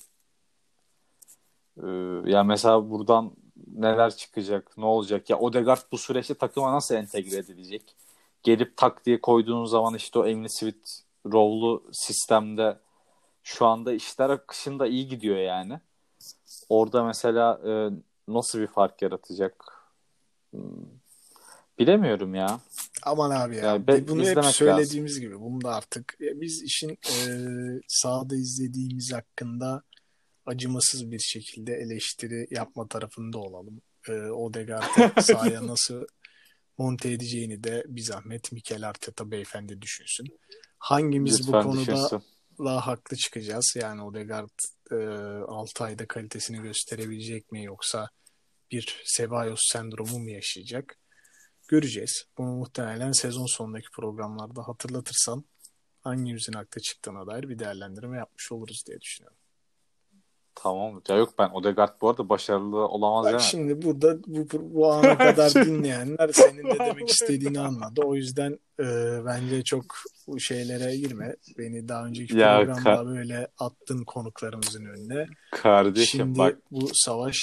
Ee, 1.82 1.86
yani 2.30 2.46
mesela 2.48 2.90
buradan 2.90 3.32
neler 3.66 4.16
çıkacak, 4.16 4.78
ne 4.78 4.84
olacak? 4.84 5.30
Ya 5.30 5.38
Odegaard 5.38 5.82
bu 5.92 5.98
süreçte 5.98 6.34
takıma 6.34 6.72
nasıl 6.72 6.94
entegre 6.94 7.36
edilecek? 7.36 7.96
Gelip 8.42 8.76
tak 8.76 9.06
diye 9.06 9.20
koyduğun 9.20 9.64
zaman 9.64 9.94
işte 9.94 10.18
o 10.18 10.26
Emily 10.26 10.48
Smith 10.48 10.88
Rowlu 11.26 11.82
sistemde 11.92 12.78
şu 13.42 13.66
anda 13.66 13.92
işler 13.92 14.30
akışında 14.30 14.86
iyi 14.86 15.08
gidiyor 15.08 15.36
yani. 15.36 15.80
Orada 16.68 17.04
mesela 17.04 17.60
e, 17.66 17.72
nasıl 18.28 18.60
bir 18.60 18.66
fark 18.66 19.02
yaratacak? 19.02 19.64
Hmm, 20.50 20.62
Bilemiyorum 21.78 22.34
ya. 22.34 22.60
Aman 23.02 23.30
abi 23.30 23.56
ya. 23.56 23.64
Yani 23.64 23.86
be- 23.86 24.08
bunu 24.08 24.24
hep 24.24 24.44
söylediğimiz 24.44 25.20
gibi. 25.20 25.40
Bunu 25.40 25.60
da 25.60 25.74
artık 25.74 26.16
biz 26.20 26.62
işin 26.62 26.90
e, 26.90 27.24
sahada 27.88 28.36
izlediğimiz 28.36 29.12
hakkında 29.12 29.82
acımasız 30.46 31.10
bir 31.10 31.18
şekilde 31.18 31.72
eleştiri 31.74 32.46
yapma 32.50 32.88
tarafında 32.88 33.38
olalım. 33.38 33.82
E, 34.08 34.12
Odegaard'ı 34.12 35.12
sahaya 35.22 35.66
nasıl 35.66 36.06
monte 36.78 37.12
edeceğini 37.12 37.64
de 37.64 37.84
bir 37.86 38.02
zahmet 38.02 38.52
Mikel 38.52 38.88
Arteta 38.88 39.30
beyefendi 39.30 39.82
düşünsün. 39.82 40.26
Hangimiz 40.78 41.32
bu 41.32 41.46
Lütfen 41.46 41.62
konuda 41.62 41.80
düşünsün. 41.80 42.22
La 42.60 42.86
haklı 42.86 43.16
çıkacağız? 43.16 43.74
Yani 43.76 44.02
Odegaard 44.02 44.58
e, 44.92 44.94
6 44.94 45.84
ayda 45.84 46.06
kalitesini 46.06 46.62
gösterebilecek 46.62 47.52
mi 47.52 47.64
yoksa 47.64 48.08
bir 48.70 49.04
Ceballos 49.16 49.60
sendromu 49.72 50.18
mu 50.18 50.30
yaşayacak? 50.30 50.98
Göreceğiz. 51.68 52.24
Bunu 52.38 52.52
muhtemelen 52.52 53.12
sezon 53.12 53.46
sonundaki 53.46 53.86
programlarda 53.96 54.68
hatırlatırsam 54.68 55.44
hangimizin 56.00 56.52
haklı 56.52 56.80
çıktığına 56.80 57.26
dair 57.26 57.48
bir 57.48 57.58
değerlendirme 57.58 58.16
yapmış 58.18 58.52
oluruz 58.52 58.82
diye 58.86 59.00
düşünüyorum. 59.00 59.41
Tamam. 60.54 61.02
Ya 61.08 61.16
yok 61.16 61.34
ben 61.38 61.48
Odegaard 61.50 62.00
bu 62.00 62.08
arada 62.10 62.28
başarılı 62.28 62.76
olamaz 62.88 63.24
Bak 63.24 63.32
yani. 63.32 63.42
şimdi 63.42 63.82
burada 63.82 64.18
bu, 64.26 64.46
bu 64.52 64.92
ana 64.92 65.18
kadar 65.18 65.54
dinleyenler 65.54 66.32
senin 66.32 66.64
de 66.64 66.78
demek 66.78 67.08
istediğini 67.10 67.60
anladı. 67.60 68.00
O 68.04 68.14
yüzden 68.14 68.58
e, 68.80 68.84
bence 69.26 69.64
çok 69.64 69.84
bu 70.26 70.40
şeylere 70.40 70.96
girme. 70.96 71.36
Beni 71.58 71.88
daha 71.88 72.04
önceki 72.06 72.36
Ya, 72.36 72.56
programda 72.58 72.90
ka- 72.90 73.06
böyle 73.16 73.48
attın 73.58 74.04
konuklarımızın 74.04 74.84
önüne. 74.84 75.26
Kardeşim 75.52 76.20
Şimdi 76.20 76.38
bak 76.38 76.58
bu 76.70 76.88
savaş 76.92 77.38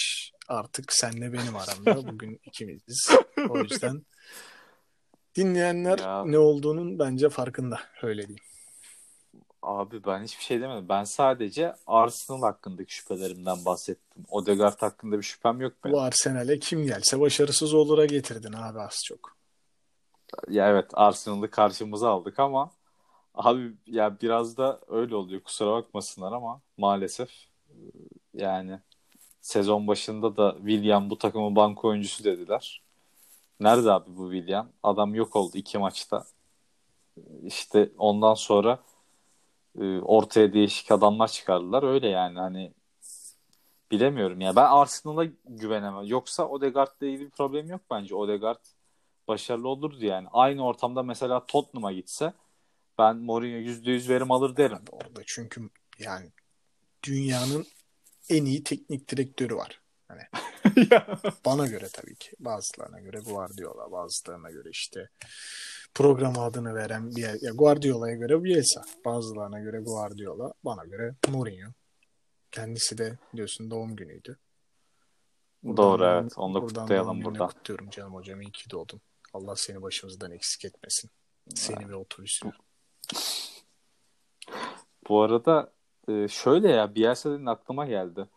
artık 0.47 0.93
senle 0.93 1.33
benim 1.33 1.55
aramda. 1.55 2.07
Bugün 2.11 2.39
ikimiziz. 2.45 3.09
O 3.49 3.59
yüzden 3.59 4.01
dinleyenler 5.35 5.99
Ya. 5.99 6.23
ne 6.25 6.37
olduğunun 6.39 6.99
bence 6.99 7.29
farkında. 7.29 7.79
Öyle 8.03 8.21
diyeyim. 8.21 8.43
Abi 9.69 10.03
ben 10.05 10.23
hiçbir 10.23 10.43
şey 10.43 10.61
demedim. 10.61 10.89
Ben 10.89 11.03
sadece 11.03 11.75
Arsenal 11.87 12.41
hakkındaki 12.41 12.93
şüphelerimden 12.93 13.65
bahsettim. 13.65 14.25
Odegaard 14.29 14.81
hakkında 14.81 15.17
bir 15.17 15.23
şüphem 15.23 15.61
yok 15.61 15.73
benim. 15.83 15.95
Bu 15.95 16.01
Arsenal'e 16.01 16.59
kim 16.59 16.85
gelse 16.85 17.19
başarısız 17.19 17.73
olura 17.73 18.05
getirdin 18.05 18.53
abi 18.53 18.79
az 18.79 19.01
çok. 19.05 19.35
ya 20.49 20.69
evet 20.69 20.85
Arsenal'ı 20.93 21.49
karşımıza 21.51 22.09
aldık 22.09 22.39
ama 22.39 22.71
abi 23.33 23.73
ya 23.87 24.17
biraz 24.21 24.57
da 24.57 24.79
öyle 24.87 25.15
oluyor. 25.15 25.41
Kusura 25.43 25.71
bakmasınlar 25.71 26.31
ama 26.31 26.61
maalesef 26.77 27.29
e, 27.69 27.75
yani 28.33 28.79
sezon 29.41 29.87
başında 29.87 30.37
da 30.37 30.55
William 30.57 31.09
bu 31.09 31.17
takımın 31.17 31.55
banko 31.55 31.87
oyuncusu 31.87 32.23
dediler. 32.23 32.81
Nerede 33.59 33.91
abi 33.91 34.17
bu 34.17 34.31
William? 34.31 34.69
Adam 34.83 35.15
yok 35.15 35.35
oldu 35.35 35.57
iki 35.57 35.77
maçta. 35.77 36.25
İşte 37.43 37.89
ondan 37.97 38.33
sonra 38.33 38.71
e, 38.73 38.88
ortaya 40.01 40.53
değişik 40.53 40.91
adamlar 40.91 41.27
çıkardılar. 41.27 41.83
Öyle 41.83 42.07
yani 42.07 42.39
hani 42.39 42.73
bilemiyorum 43.91 44.41
ya. 44.41 44.55
Ben 44.55 44.65
Arsenal'a 44.65 45.25
güvenemem. 45.45 46.05
Yoksa 46.05 46.47
Odegaard'la 46.47 47.07
ilgili 47.07 47.25
bir 47.25 47.29
problem 47.29 47.69
yok 47.69 47.81
bence. 47.91 48.15
Odegaard 48.15 48.65
başarılı 49.27 49.67
olurdu 49.67 50.05
yani. 50.05 50.27
Aynı 50.31 50.65
ortamda 50.65 51.03
mesela 51.03 51.45
Tottenham'a 51.45 51.91
gitse 51.91 52.33
ben 52.97 53.17
Mourinho 53.17 53.57
%100 53.57 54.09
verim 54.09 54.31
alır 54.31 54.57
derim. 54.57 54.77
Abi 54.77 54.91
orada 54.91 55.21
çünkü 55.25 55.69
yani 55.99 56.29
dünyanın 57.03 57.65
en 58.29 58.45
iyi 58.45 58.63
teknik 58.63 59.09
direktörü 59.09 59.55
var. 59.55 59.81
Hani 60.07 60.21
bana 61.45 61.67
göre 61.67 61.87
tabii 61.93 62.15
ki. 62.15 62.31
Bazılarına 62.39 62.99
göre 62.99 63.19
Guardiola, 63.19 63.91
bazılarına 63.91 64.51
göre 64.51 64.69
işte 64.69 65.09
program 65.93 66.39
adını 66.39 66.75
veren 66.75 67.11
bir 67.11 67.41
ya 67.41 67.51
Guardiola'ya 67.51 68.15
göre 68.15 68.43
Bielsa, 68.43 68.81
bazılarına 69.05 69.59
göre 69.59 69.79
Guardiola, 69.79 70.53
bana 70.65 70.85
göre 70.85 71.15
Mourinho. 71.27 71.69
Kendisi 72.51 72.97
de 72.97 73.17
biliyorsun 73.33 73.71
doğum 73.71 73.95
günüydü. 73.95 74.37
Doğru 75.63 76.05
evet. 76.05 76.37
Onu 76.37 76.53
da 76.53 76.61
buradan 76.61 76.81
kutlayalım 76.81 77.23
buradan. 77.23 77.47
kutluyorum 77.47 77.89
canım 77.89 78.13
hocam. 78.13 78.41
İyi 78.41 78.51
ki 78.51 78.69
doğdun. 78.69 79.01
Allah 79.33 79.55
seni 79.55 79.81
başımızdan 79.81 80.31
eksik 80.31 80.65
etmesin. 80.65 81.09
Seni 81.55 81.89
ve 81.89 81.95
otobüsünü. 81.95 82.51
Bu 85.09 85.21
arada 85.21 85.73
e, 86.07 86.27
şöyle 86.27 86.71
ya 86.71 86.95
Bielsa 86.95 87.31
dedin 87.31 87.45
aklıma 87.45 87.85
geldi. 87.85 88.27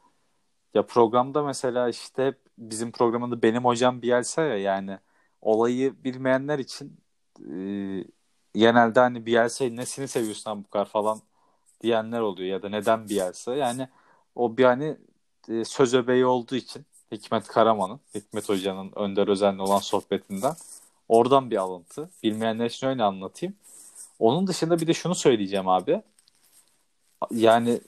Ya 0.75 0.87
programda 0.87 1.43
mesela 1.43 1.89
işte 1.89 2.35
bizim 2.59 2.93
programında 2.93 3.43
benim 3.43 3.65
hocam 3.65 4.03
Bielsa 4.03 4.43
ya 4.43 4.59
yani 4.59 4.99
olayı 5.41 6.05
bilmeyenler 6.05 6.59
için 6.59 7.02
e, 7.41 7.55
genelde 8.55 9.01
hani 9.01 9.27
Bielsa'yı 9.27 9.77
nesini 9.77 10.09
seviyorsun 10.09 10.65
bu 10.65 10.71
kadar 10.71 10.85
falan 10.85 11.21
diyenler 11.83 12.21
oluyor 12.21 12.49
ya 12.49 12.63
da 12.63 12.69
neden 12.69 13.09
Bielsa? 13.09 13.55
Yani 13.57 13.89
o 14.35 14.57
bir 14.57 14.65
hani 14.65 14.97
e, 15.49 15.65
söz 15.65 15.95
öbeği 15.95 16.27
olduğu 16.27 16.57
için 16.57 16.87
Hikmet 17.13 17.47
Karaman'ın, 17.47 18.01
Hikmet 18.15 18.49
Hoca'nın 18.49 18.93
Önder 18.97 19.29
Özen'le 19.29 19.59
olan 19.59 19.79
sohbetinden 19.79 20.55
oradan 21.09 21.51
bir 21.51 21.57
alıntı. 21.57 22.11
Bilmeyenler 22.23 22.67
için 22.67 22.87
öyle 22.87 23.03
anlatayım. 23.05 23.55
Onun 24.19 24.47
dışında 24.47 24.81
bir 24.81 24.87
de 24.87 24.95
şunu 24.95 25.15
söyleyeceğim 25.15 25.69
abi. 25.69 26.03
Yani 27.31 27.81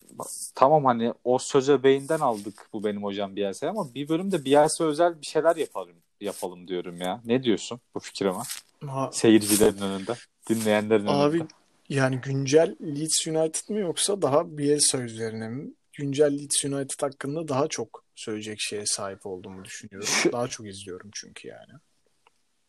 tamam 0.55 0.85
hani 0.85 1.13
o 1.25 1.39
söz 1.39 1.69
öbeğinden 1.69 2.21
aldık 2.21 2.69
bu 2.73 2.85
benim 2.85 3.05
hocam 3.05 3.37
Bielsa 3.37 3.69
ama 3.69 3.95
bir 3.95 4.09
bölümde 4.09 4.45
Bielsa 4.45 4.85
özel 4.85 5.21
bir 5.21 5.27
şeyler 5.27 5.57
yapalım 5.57 5.97
yapalım 6.25 6.69
diyorum 6.69 7.01
ya. 7.01 7.21
Ne 7.25 7.43
diyorsun 7.43 7.81
bu 7.95 8.01
fikrime? 8.01 8.43
Ha, 8.87 9.11
Seyircilerin 9.13 9.79
önünde, 9.79 10.15
dinleyenlerin 10.49 11.07
Abi 11.07 11.37
önünde. 11.37 11.49
yani 11.89 12.21
güncel 12.21 12.77
Leeds 12.81 13.27
United 13.27 13.75
mi 13.75 13.81
yoksa 13.81 14.23
daha 14.23 14.59
Bielsa 14.59 14.99
üzerine 14.99 15.49
mi? 15.49 15.71
Güncel 15.93 16.39
Leeds 16.39 16.65
United 16.65 17.03
hakkında 17.03 17.49
daha 17.49 17.69
çok 17.69 18.05
söyleyecek 18.15 18.57
şeye 18.61 18.87
sahip 18.87 19.27
olduğumu 19.27 19.65
düşünüyorum. 19.65 20.09
Şu- 20.09 20.33
Daha 20.33 20.49
çok 20.49 20.67
izliyorum 20.69 21.11
çünkü 21.15 21.49
yani. 21.49 21.73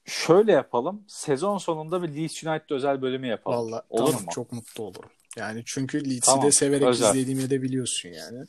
Şöyle 0.05 0.51
yapalım. 0.51 1.03
Sezon 1.07 1.57
sonunda 1.57 2.03
bir 2.03 2.07
Leeds 2.15 2.43
United 2.43 2.69
özel 2.69 3.01
bölümü 3.01 3.27
yapalım. 3.27 3.57
Vallahi 3.57 3.83
Olur 3.89 4.07
tamam 4.07 4.23
mu? 4.25 4.29
çok 4.31 4.51
mutlu 4.51 4.83
olurum. 4.83 5.09
Yani 5.37 5.63
çünkü 5.65 6.05
Leeds'i 6.09 6.21
Tamam, 6.21 6.45
de 6.45 6.51
severek 6.51 6.87
özel. 6.87 7.09
izlediğimi 7.15 7.49
de 7.49 7.61
biliyorsun 7.61 8.09
yani. 8.09 8.45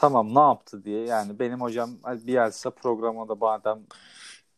Tamam 0.00 0.34
ne 0.34 0.40
yaptı 0.40 0.84
diye. 0.84 1.04
Yani 1.04 1.38
benim 1.38 1.60
hocam 1.60 1.90
Bielsa 2.26 2.70
programında 2.70 3.34
madem 3.34 3.78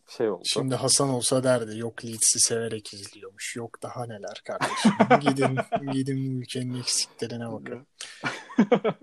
şey 0.08 0.30
oldu. 0.30 0.42
Şimdi 0.44 0.74
Hasan 0.74 1.08
olsa 1.08 1.44
derdi 1.44 1.78
yok 1.78 2.04
Leeds'i 2.04 2.40
severek 2.40 2.94
izliyormuş. 2.94 3.56
Yok 3.56 3.82
daha 3.82 4.06
neler 4.06 4.42
kardeşim. 4.44 4.92
Gidin 5.20 5.58
gidin 5.92 6.40
ülkenin 6.40 6.80
eksiklerine 6.80 7.52
bakın. 7.52 7.86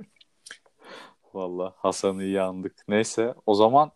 Vallahi 1.33 1.73
Hasan'ı 1.77 2.23
iyi 2.23 2.41
andık. 2.41 2.75
Neyse 2.87 3.33
o 3.45 3.55
zaman 3.55 3.91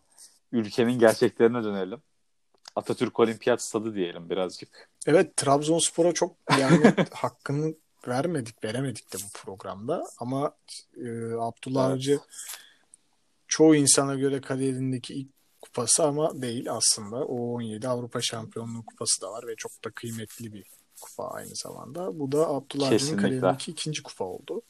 ülkenin 0.52 0.98
gerçeklerine 0.98 1.64
dönelim. 1.64 2.02
Atatürk 2.76 3.20
Olimpiyat 3.20 3.62
Stadı 3.62 3.94
diyelim 3.94 4.30
birazcık. 4.30 4.90
Evet 5.06 5.36
Trabzonspor'a 5.36 6.12
çok 6.12 6.36
yani 6.60 6.94
hakkını 7.12 7.74
vermedik, 8.08 8.64
veremedik 8.64 9.12
de 9.12 9.16
bu 9.16 9.28
programda. 9.34 10.04
Ama 10.18 10.56
e, 10.96 11.08
Abdullah 11.34 11.86
Evet. 11.86 11.94
Avcı 11.94 12.20
çoğu 13.48 13.74
insana 13.74 14.14
göre 14.14 14.40
kariyerindeki 14.40 15.14
ilk 15.14 15.28
kupası 15.60 16.04
ama 16.04 16.42
değil 16.42 16.72
aslında. 16.72 17.16
O 17.16 17.54
17 17.54 17.88
Avrupa 17.88 18.20
Şampiyonluğu 18.22 18.86
kupası 18.86 19.22
da 19.22 19.32
var 19.32 19.46
ve 19.46 19.56
çok 19.56 19.84
da 19.84 19.90
kıymetli 19.90 20.52
bir 20.52 20.64
kupa 21.00 21.28
aynı 21.28 21.54
zamanda. 21.54 22.18
Bu 22.18 22.32
da 22.32 22.48
Abdullah 22.48 22.92
Avcı'nın 22.92 23.16
kariyerindeki 23.16 23.70
ikinci 23.70 24.02
kupa 24.02 24.24
oldu. 24.24 24.62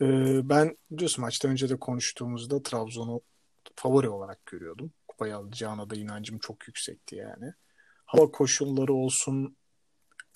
E, 0.00 0.06
ben 0.48 0.76
biliyorsun 0.90 1.22
maçtan 1.22 1.50
önce 1.50 1.68
de 1.68 1.76
konuştuğumuzda 1.76 2.62
Trabzon'u 2.62 3.20
favori 3.76 4.08
olarak 4.08 4.46
görüyordum. 4.46 4.92
Kupayı 5.08 5.36
alacağına 5.36 5.90
da 5.90 5.96
inancım 5.96 6.38
çok 6.38 6.68
yüksekti 6.68 7.16
yani. 7.16 7.52
Hava 8.04 8.30
koşulları 8.30 8.94
olsun, 8.94 9.56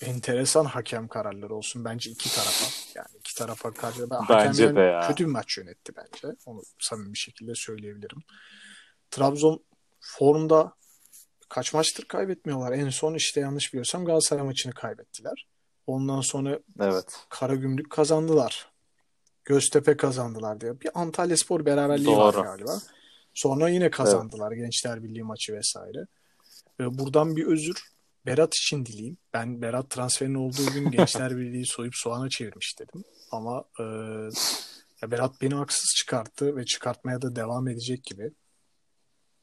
enteresan 0.00 0.64
hakem 0.64 1.08
kararları 1.08 1.54
olsun 1.54 1.84
bence 1.84 2.10
iki 2.10 2.34
tarafa. 2.34 2.64
Yani 2.94 3.08
iki 3.18 3.34
tarafa 3.34 3.72
karşı 3.72 4.10
ben 4.10 4.18
Bence 4.28 4.34
hakemler 4.34 4.76
de 4.76 4.80
ya. 4.80 5.00
kötü 5.08 5.24
bir 5.26 5.30
maç 5.30 5.58
yönetti 5.58 5.92
bence. 5.96 6.36
Onu 6.46 6.62
samimi 6.80 7.12
bir 7.12 7.18
şekilde 7.18 7.52
söyleyebilirim. 7.54 8.18
Trabzon 9.10 9.64
formda 10.00 10.72
kaç 11.48 11.74
maçtır 11.74 12.04
kaybetmiyorlar. 12.04 12.72
En 12.72 12.88
son 12.88 13.14
işte 13.14 13.40
yanlış 13.40 13.72
biliyorsam 13.72 14.04
Galatasaray 14.04 14.44
maçını 14.44 14.72
kaybettiler. 14.72 15.46
Ondan 15.86 16.20
sonra 16.20 16.58
Evet. 16.80 17.26
Karagümrük 17.30 17.90
kazandılar. 17.90 18.70
Göztepe 19.44 19.96
kazandılar 19.96 20.60
diye. 20.60 20.80
Bir 20.80 20.90
Antalya 20.94 21.36
Spor 21.36 21.64
beraberliği 21.66 22.16
var 22.16 22.34
Doğru. 22.34 22.42
galiba. 22.42 22.80
Sonra 23.34 23.68
yine 23.68 23.90
kazandılar 23.90 24.52
Gençler 24.52 25.02
Birliği 25.04 25.22
maçı 25.22 25.52
vesaire. 25.52 26.06
Ve 26.80 26.98
buradan 26.98 27.36
bir 27.36 27.46
özür 27.46 27.82
Berat 28.28 28.54
için 28.54 28.86
dileyim. 28.86 29.16
Ben 29.32 29.62
Berat 29.62 29.90
transferinin 29.90 30.34
olduğu 30.34 30.72
gün 30.74 30.90
Gençler 30.90 31.36
Birliği 31.36 31.66
soyup 31.66 31.92
soğana 31.96 32.28
çevirmiş 32.28 32.78
dedim. 32.78 33.04
Ama 33.30 33.64
e, 33.80 33.84
ya 35.02 35.10
Berat 35.10 35.40
beni 35.42 35.54
haksız 35.54 35.94
çıkarttı 35.96 36.56
ve 36.56 36.64
çıkartmaya 36.64 37.22
da 37.22 37.36
devam 37.36 37.68
edecek 37.68 38.04
gibi. 38.04 38.30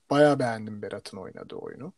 Bayağı 0.09 0.39
beğendim 0.39 0.81
Berat'ın 0.81 1.17
oynadığı 1.17 1.55
oyunu. 1.55 1.93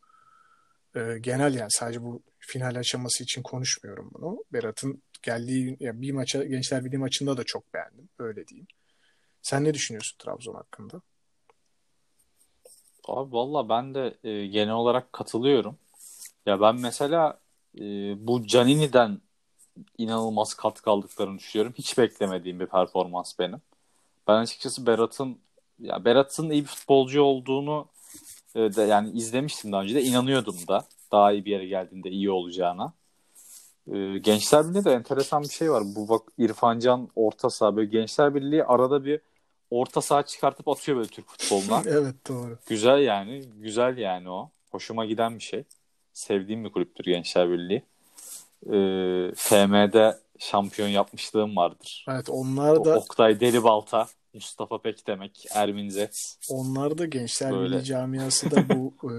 E, 0.95 1.17
genel 1.21 1.55
yani 1.55 1.71
sadece 1.71 2.01
bu 2.01 2.21
final 2.39 2.75
aşaması 2.75 3.23
için 3.23 3.41
konuşmuyorum 3.41 4.11
bunu. 4.13 4.43
Berat'ın 4.53 5.01
geldiği 5.21 5.77
ya 5.79 6.01
bir 6.01 6.11
maça 6.11 6.43
Gençler 6.43 6.85
Birliği 6.85 6.97
maçında 6.97 7.37
da 7.37 7.43
çok 7.43 7.73
beğendim. 7.73 8.09
Öyle 8.19 8.47
diyeyim. 8.47 8.67
Sen 9.41 9.63
ne 9.63 9.73
düşünüyorsun 9.73 10.17
Trabzon 10.17 10.53
hakkında? 10.53 11.01
Abi 13.07 13.33
valla 13.33 13.69
ben 13.69 13.95
de 13.95 14.17
e, 14.23 14.47
genel 14.47 14.73
olarak 14.73 15.13
katılıyorum. 15.13 15.77
Ya 16.47 16.61
ben 16.61 16.75
mesela 16.75 17.39
e, 17.79 17.81
bu 18.27 18.47
Canini'den 18.47 19.21
inanılmaz 19.97 20.53
katkı 20.53 20.91
aldıklarını 20.91 21.37
düşünüyorum. 21.39 21.73
Hiç 21.77 21.97
beklemediğim 21.97 22.59
bir 22.59 22.65
performans 22.65 23.39
benim. 23.39 23.61
Ben 24.27 24.35
açıkçası 24.35 24.87
Berat'ın 24.87 25.37
ya 25.79 26.05
Berat'ın 26.05 26.49
iyi 26.49 26.61
bir 26.61 26.67
futbolcu 26.67 27.21
olduğunu 27.21 27.87
e, 28.55 28.59
de 28.59 28.81
yani 28.81 29.11
izlemiştim 29.11 29.71
daha 29.71 29.81
önce 29.81 29.95
de 29.95 30.03
inanıyordum 30.03 30.55
da 30.67 30.85
daha 31.11 31.31
iyi 31.31 31.45
bir 31.45 31.51
yere 31.51 31.67
geldiğinde 31.67 32.09
iyi 32.09 32.31
olacağına. 32.31 32.93
E, 33.93 34.17
Gençler 34.17 34.67
Birliği'nde 34.67 34.85
de 34.85 34.93
enteresan 34.93 35.43
bir 35.43 35.49
şey 35.49 35.71
var. 35.71 35.83
Bu 35.95 36.09
bak 36.09 36.21
İrfan 36.37 36.79
Can 36.79 37.09
orta 37.15 37.49
saha 37.49 37.75
böyle 37.75 37.89
Gençler 37.89 38.35
Birliği 38.35 38.63
arada 38.63 39.05
bir 39.05 39.21
orta 39.71 40.01
saha 40.01 40.23
çıkartıp 40.23 40.67
atıyor 40.67 40.97
böyle 40.97 41.09
Türk 41.09 41.27
futboluna. 41.27 41.83
evet 41.85 42.15
doğru. 42.27 42.57
Güzel 42.65 42.99
yani. 42.99 43.43
Güzel 43.57 43.97
yani 43.97 44.29
o. 44.29 44.49
Hoşuma 44.71 45.05
giden 45.05 45.35
bir 45.35 45.43
şey. 45.43 45.63
Sevdiğim 46.17 46.65
bir 46.65 46.69
kulüptür 46.71 47.03
Gençler 47.03 47.49
Birliği. 47.51 47.83
Ee, 48.65 49.31
FM'de 49.35 50.17
şampiyon 50.39 50.87
yapmışlığım 50.87 51.55
vardır. 51.55 52.05
Evet 52.09 52.29
onlar 52.29 52.75
O- 52.75 52.85
da 52.85 52.95
Oktay 52.95 53.39
Delibalta, 53.39 54.07
Mustafa 54.33 54.81
Pekdemek, 54.81 55.45
Ermin 55.55 55.89
Zets. 55.89 56.35
onlar 56.51 56.97
da 56.97 57.05
Gençler 57.05 57.53
Böyle. 57.53 57.75
Birliği 57.75 57.85
camiası 57.85 58.51
da 58.51 58.69
bu 58.69 58.93
e, 59.03 59.13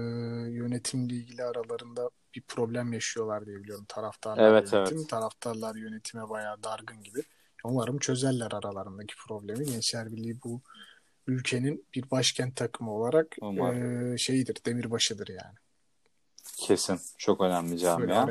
yönetimle 0.51 1.13
ilgili 1.13 1.43
aralarında 1.43 2.09
bir 2.35 2.41
problem 2.41 2.93
yaşıyorlar 2.93 3.45
diye 3.45 3.63
biliyorum. 3.63 3.85
Taraftarlar 3.89 4.51
Evet, 4.51 4.73
yönetim, 4.73 4.97
evet. 4.97 5.09
taraftarlar 5.09 5.75
yönetime 5.75 6.29
bayağı 6.29 6.63
dargın 6.63 7.03
gibi. 7.03 7.19
Umarım 7.63 7.99
çözerler 7.99 8.51
aralarındaki 8.51 9.15
problemi. 9.27 9.65
Gençler 9.65 10.11
Birliği 10.11 10.37
bu 10.43 10.61
ülkenin 11.27 11.85
bir 11.95 12.11
başkent 12.11 12.55
takımı 12.55 12.91
olarak 12.93 13.37
Umarım. 13.41 14.13
e, 14.13 14.17
şeyidir, 14.17 14.57
demirbaşıdır 14.65 15.27
yani. 15.27 15.55
Kesin. 16.59 16.99
Çok 17.17 17.41
önemli 17.41 17.77
camia. 17.77 18.25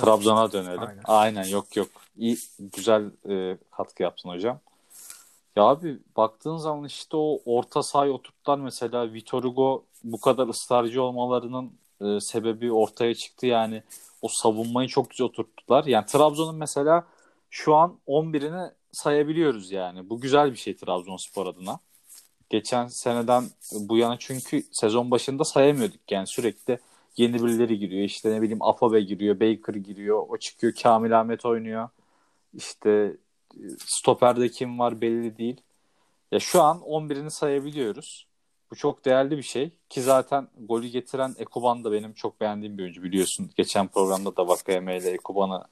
Trabzon'a 0.00 0.52
dönelim. 0.52 0.80
Aynen. 0.80 1.02
Aynen. 1.04 1.44
yok 1.44 1.76
yok. 1.76 1.88
İyi 2.16 2.38
güzel 2.58 3.10
e, 3.28 3.58
katkı 3.70 4.02
yaptın 4.02 4.28
hocam. 4.28 4.60
Ya 5.56 5.62
abi 5.62 5.98
baktığın 6.16 6.56
zaman 6.56 6.84
işte 6.84 7.16
o 7.16 7.40
orta 7.44 7.82
sahaya 7.82 8.12
oturttular 8.12 8.58
mesela 8.58 9.12
Vitor 9.12 9.44
Hugo 9.44 9.84
bu 10.04 10.20
kadar 10.20 10.48
ısrarcı 10.48 11.02
olmalarının 11.02 11.72
e, 12.00 12.20
sebebi 12.20 12.72
ortaya 12.72 13.14
çıktı 13.14 13.46
yani 13.46 13.82
o 14.22 14.28
savunmayı 14.28 14.88
çok 14.88 15.10
güzel 15.10 15.24
oturttular. 15.24 15.84
Yani 15.84 16.06
Trabzon'un 16.06 16.56
mesela 16.56 17.06
şu 17.50 17.74
an 17.74 17.98
11'ini 18.08 18.70
sayabiliyoruz 18.92 19.70
yani. 19.70 20.10
Bu 20.10 20.20
güzel 20.20 20.52
bir 20.52 20.56
şey 20.56 20.76
Trabzonspor 20.76 21.46
adına. 21.46 21.78
Geçen 22.50 22.86
seneden 22.86 23.44
bu 23.72 23.96
yana 23.98 24.16
çünkü 24.18 24.62
sezon 24.72 25.10
başında 25.10 25.44
sayamıyorduk 25.44 26.10
yani 26.10 26.26
sürekli 26.26 26.78
yeni 27.16 27.34
birileri 27.34 27.78
giriyor. 27.78 28.04
İşte 28.04 28.30
ne 28.30 28.42
bileyim 28.42 28.62
Afobe 28.62 29.00
giriyor, 29.00 29.40
Baker 29.40 29.74
giriyor, 29.74 30.24
o 30.28 30.36
çıkıyor, 30.36 30.72
Kamil 30.82 31.20
Ahmet 31.20 31.44
oynuyor. 31.44 31.88
İşte 32.54 33.16
e, 33.54 33.64
stoperde 33.78 34.48
kim 34.48 34.78
var 34.78 35.00
belli 35.00 35.38
değil. 35.38 35.60
Ya 36.32 36.40
şu 36.40 36.62
an 36.62 36.78
11'ini 36.78 37.30
sayabiliyoruz. 37.30 38.26
Bu 38.70 38.76
çok 38.76 39.04
değerli 39.04 39.36
bir 39.36 39.42
şey 39.42 39.70
ki 39.88 40.02
zaten 40.02 40.48
golü 40.60 40.86
getiren 40.86 41.34
Ekuban 41.38 41.84
da 41.84 41.92
benim 41.92 42.12
çok 42.12 42.40
beğendiğim 42.40 42.78
bir 42.78 42.82
oyuncu 42.82 43.02
biliyorsun. 43.02 43.50
Geçen 43.56 43.88
programda 43.88 44.36
da 44.36 44.48
Vakayeme 44.48 44.96
ile 44.98 45.10
Ekuban'a 45.10 45.66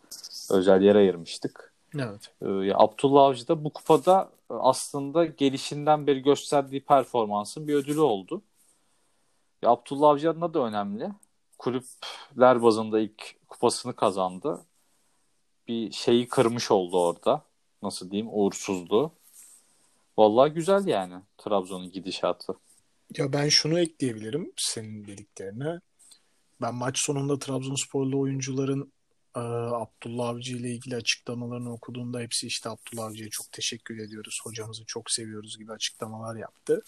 özel 0.50 0.82
yer 0.82 0.94
ayırmıştık. 0.94 1.74
Evet. 1.94 2.32
Ee, 2.42 2.48
ya 2.48 2.74
Abdullah 2.78 3.22
Avcı 3.22 3.48
da 3.48 3.64
bu 3.64 3.72
kupada 3.72 4.30
e, 4.50 4.54
aslında 4.54 5.24
gelişinden 5.24 6.06
beri 6.06 6.22
gösterdiği 6.22 6.84
performansın 6.84 7.68
bir 7.68 7.74
ödülü 7.74 8.00
oldu. 8.00 8.42
Ya 9.62 9.70
Abdullah 9.70 10.08
Avcı 10.08 10.30
adına 10.30 10.54
da 10.54 10.60
önemli. 10.60 11.10
Kulüpler 11.60 12.62
bazında 12.62 13.00
ilk 13.00 13.48
kupasını 13.48 13.96
kazandı. 13.96 14.64
Bir 15.68 15.92
şeyi 15.92 16.28
kırmış 16.28 16.70
oldu 16.70 17.04
orada. 17.04 17.44
Nasıl 17.82 18.10
diyeyim? 18.10 18.28
Uğursuzluğu. 18.32 19.12
Vallahi 20.18 20.52
güzel 20.52 20.86
yani 20.86 21.22
Trabzon'un 21.38 21.92
gidişatı. 21.92 22.52
Ya 23.16 23.32
ben 23.32 23.48
şunu 23.48 23.80
ekleyebilirim 23.80 24.52
senin 24.56 25.06
dediklerine. 25.06 25.80
Ben 26.62 26.74
maç 26.74 26.98
sonunda 26.98 27.38
Trabzonsporlu 27.38 28.20
oyuncuların 28.20 28.92
e, 29.36 29.40
Abdullah 29.40 30.28
Avcı 30.28 30.56
ile 30.56 30.70
ilgili 30.70 30.96
açıklamalarını 30.96 31.72
okuduğumda 31.72 32.20
hepsi 32.20 32.46
işte 32.46 32.70
Abdullah 32.70 33.04
Avcı'ya 33.04 33.30
çok 33.30 33.52
teşekkür 33.52 33.98
ediyoruz, 33.98 34.40
hocamızı 34.44 34.84
çok 34.86 35.10
seviyoruz 35.10 35.58
gibi 35.58 35.72
açıklamalar 35.72 36.36
yaptı. 36.36 36.82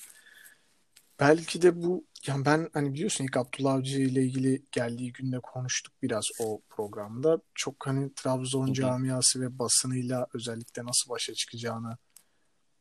Belki 1.20 1.62
de 1.62 1.83
bu 1.83 2.07
yani 2.27 2.44
ben 2.44 2.70
hani 2.72 2.94
biliyorsun 2.94 3.25
ilk 3.25 3.37
Abdullah 3.37 3.72
Avcı 3.72 4.01
ile 4.01 4.22
ilgili 4.22 4.62
geldiği 4.72 5.12
günde 5.12 5.40
konuştuk 5.40 5.94
biraz 6.03 6.25
o 6.40 6.62
programda. 6.68 7.40
Çok 7.55 7.87
hani 7.87 8.14
Trabzon 8.14 8.72
camiası 8.72 9.40
ve 9.40 9.59
basınıyla 9.59 10.27
özellikle 10.35 10.85
nasıl 10.85 11.11
başa 11.11 11.35
çıkacağını 11.35 11.96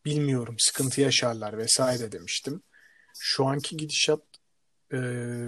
bilmiyorum. 0.05 0.55
Sıkıntı 0.59 1.01
yaşarlar 1.01 1.57
vesaire 1.57 2.11
demiştim. 2.11 2.63
Şu 3.19 3.45
anki 3.45 3.77
gidişat 3.77 4.21
e, 4.93 4.97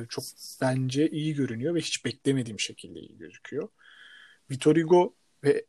çok 0.09 0.23
bence 0.61 1.09
iyi 1.09 1.33
görünüyor 1.33 1.75
ve 1.75 1.79
hiç 1.79 2.05
beklemediğim 2.05 2.59
şekilde 2.59 2.99
iyi 2.99 3.17
gözüküyor. 3.17 3.69
Vitor 4.51 4.77
Hugo 4.77 5.15
ve 5.43 5.65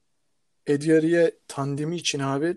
Ediariye 0.66 1.38
tandemi 1.48 1.96
için 1.96 2.18
abi 2.18 2.57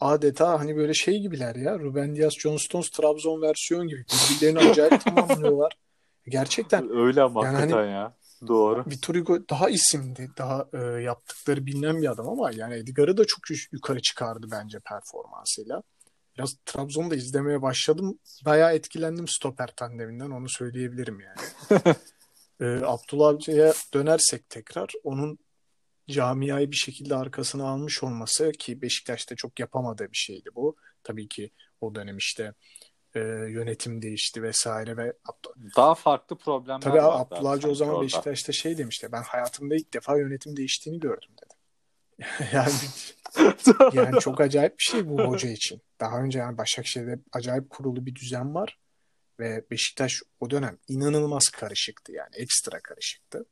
adeta 0.00 0.60
hani 0.60 0.76
böyle 0.76 0.94
şey 0.94 1.20
gibiler 1.20 1.56
ya. 1.56 1.78
Ruben 1.78 2.16
Dias, 2.16 2.34
John 2.38 2.56
Stones 2.56 2.90
Trabzon 2.90 3.42
versiyon 3.42 3.88
gibi. 3.88 4.04
Birbirlerini 4.04 4.70
acayip 4.70 5.04
tamamlıyorlar. 5.04 5.72
Gerçekten 6.28 6.90
Öyle 6.96 7.22
ama 7.22 7.44
Yani 7.44 7.56
hakikaten 7.56 7.86
ya. 7.86 8.14
Doğru. 8.46 8.84
Vitor 8.90 9.14
Hugo 9.14 9.38
daha 9.50 9.70
isimdi. 9.70 10.30
Daha 10.38 10.66
e, 10.72 10.78
yaptıkları 11.02 11.66
bilinen 11.66 12.02
bir 12.02 12.10
adam 12.10 12.28
ama 12.28 12.50
yani 12.52 12.74
Edgar'ı 12.74 13.16
da 13.16 13.24
çok 13.24 13.40
yukarı 13.72 14.00
çıkardı 14.02 14.46
bence 14.50 14.78
performansıyla. 14.78 15.82
Biraz 16.36 16.54
Trabzon'da 16.66 17.14
izlemeye 17.14 17.62
başladım. 17.62 18.18
Bayağı 18.44 18.74
etkilendim 18.74 19.28
stoper 19.28 19.66
tandeminden 19.76 20.30
onu 20.30 20.48
söyleyebilirim 20.48 21.20
yani. 21.20 21.38
e, 22.60 22.84
Abdullah 22.84 23.28
Avcı'ya 23.28 23.72
dönersek 23.94 24.48
tekrar 24.50 24.92
onun 25.04 25.38
camiayı 26.08 26.70
bir 26.70 26.76
şekilde 26.76 27.14
arkasına 27.14 27.68
almış 27.68 28.02
olması 28.02 28.52
ki 28.52 28.82
Beşiktaş'ta 28.82 29.36
çok 29.36 29.60
yapamadığı 29.60 30.12
bir 30.12 30.16
şeydi 30.16 30.50
bu. 30.54 30.76
Tabii 31.04 31.28
ki 31.28 31.50
o 31.80 31.94
dönem 31.94 32.16
işte 32.16 32.54
e, 33.14 33.20
yönetim 33.48 34.02
değişti 34.02 34.42
vesaire 34.42 34.96
ve 34.96 35.12
Daha 35.76 35.94
farklı 35.94 36.38
problemler 36.38 36.80
Tabii 36.80 36.98
vardı 36.98 37.34
Abdullah 37.34 37.50
Avcı 37.50 37.68
o 37.68 37.74
zaman 37.74 37.94
orada. 37.94 38.04
Beşiktaş'ta 38.04 38.52
şey 38.52 38.78
demişti. 38.78 39.08
Ben 39.12 39.22
hayatımda 39.22 39.74
ilk 39.76 39.94
defa 39.94 40.18
yönetim 40.18 40.56
değiştiğini 40.56 41.00
gördüm 41.00 41.30
dedi. 41.42 41.54
Yani 42.52 42.72
yani 43.92 44.20
çok 44.20 44.40
acayip 44.40 44.78
bir 44.78 44.84
şey 44.84 45.08
bu 45.08 45.18
hoca 45.18 45.48
için. 45.48 45.82
Daha 46.00 46.22
önce 46.22 46.38
yani 46.38 46.58
Başakşehir'de 46.58 47.18
acayip 47.32 47.70
kurulu 47.70 48.06
bir 48.06 48.14
düzen 48.14 48.54
var 48.54 48.78
ve 49.40 49.64
Beşiktaş 49.70 50.22
o 50.40 50.50
dönem 50.50 50.78
inanılmaz 50.88 51.48
karışıktı 51.48 52.12
yani 52.12 52.30
ekstra 52.36 52.80
karışıktı. 52.80 53.44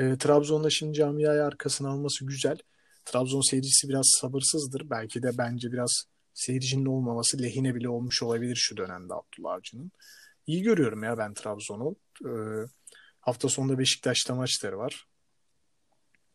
E, 0.00 0.16
Trabzon'da 0.18 0.70
şimdi 0.70 0.98
camiayı 0.98 1.42
arkasına 1.42 1.88
alması 1.90 2.26
güzel. 2.26 2.58
Trabzon 3.04 3.50
seyircisi 3.50 3.88
biraz 3.88 4.06
sabırsızdır. 4.20 4.90
Belki 4.90 5.22
de 5.22 5.30
bence 5.38 5.72
biraz 5.72 6.02
seyircinin 6.34 6.86
olmaması 6.86 7.42
lehine 7.42 7.74
bile 7.74 7.88
olmuş 7.88 8.22
olabilir 8.22 8.56
şu 8.56 8.76
dönemde 8.76 9.14
Abdullah 9.14 9.52
Avcı'nın. 9.52 9.92
İyi 10.46 10.62
görüyorum 10.62 11.02
ya 11.02 11.18
ben 11.18 11.34
Trabzon'u. 11.34 11.96
E, 12.24 12.30
hafta 13.20 13.48
sonunda 13.48 13.78
Beşiktaş'ta 13.78 14.34
maçları 14.34 14.78
var. 14.78 15.06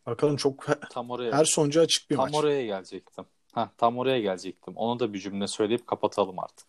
Bakalım 0.05 0.35
çok 0.37 0.67
Tam 0.89 1.09
oraya. 1.09 1.31
her 1.33 1.45
sonucu 1.45 1.81
açık 1.81 2.09
bir 2.09 2.15
Tam 2.15 2.25
maç. 2.25 2.35
oraya 2.35 2.65
gelecektim. 2.65 3.25
Heh, 3.53 3.67
tam 3.77 3.97
oraya 3.97 4.19
gelecektim. 4.21 4.73
Onu 4.75 4.99
da 4.99 5.13
bir 5.13 5.19
cümle 5.19 5.47
söyleyip 5.47 5.87
kapatalım 5.87 6.39
artık. 6.39 6.67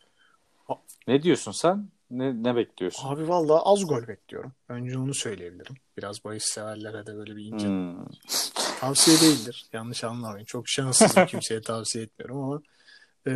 Ha- 0.69 0.83
Ne 1.09 1.23
diyorsun 1.23 1.53
sen? 1.53 1.89
Ne, 2.11 2.43
ne 2.43 2.57
bekliyorsun? 2.57 3.09
Abi 3.09 3.29
vallahi 3.29 3.63
az 3.65 3.87
gol 3.87 4.09
bekliyorum. 4.09 4.53
Önce 4.69 4.99
onu 4.99 5.15
söyleyebilirim. 5.15 5.75
Biraz 5.97 6.25
bahis 6.25 6.45
severlere 6.45 7.07
de 7.07 7.17
böyle 7.17 7.37
bir 7.37 7.45
ince 7.45 7.69
Hmm. 7.69 8.07
tavsiye 8.81 9.21
değildir. 9.21 9.67
Yanlış 9.73 10.05
anlamayın. 10.05 10.45
Çok 10.45 10.69
şanssızım 10.69 11.27
kimseye 11.27 11.61
tavsiye 11.61 12.05
etmiyorum 12.05 12.39
ama 12.43 12.63
e, 13.27 13.33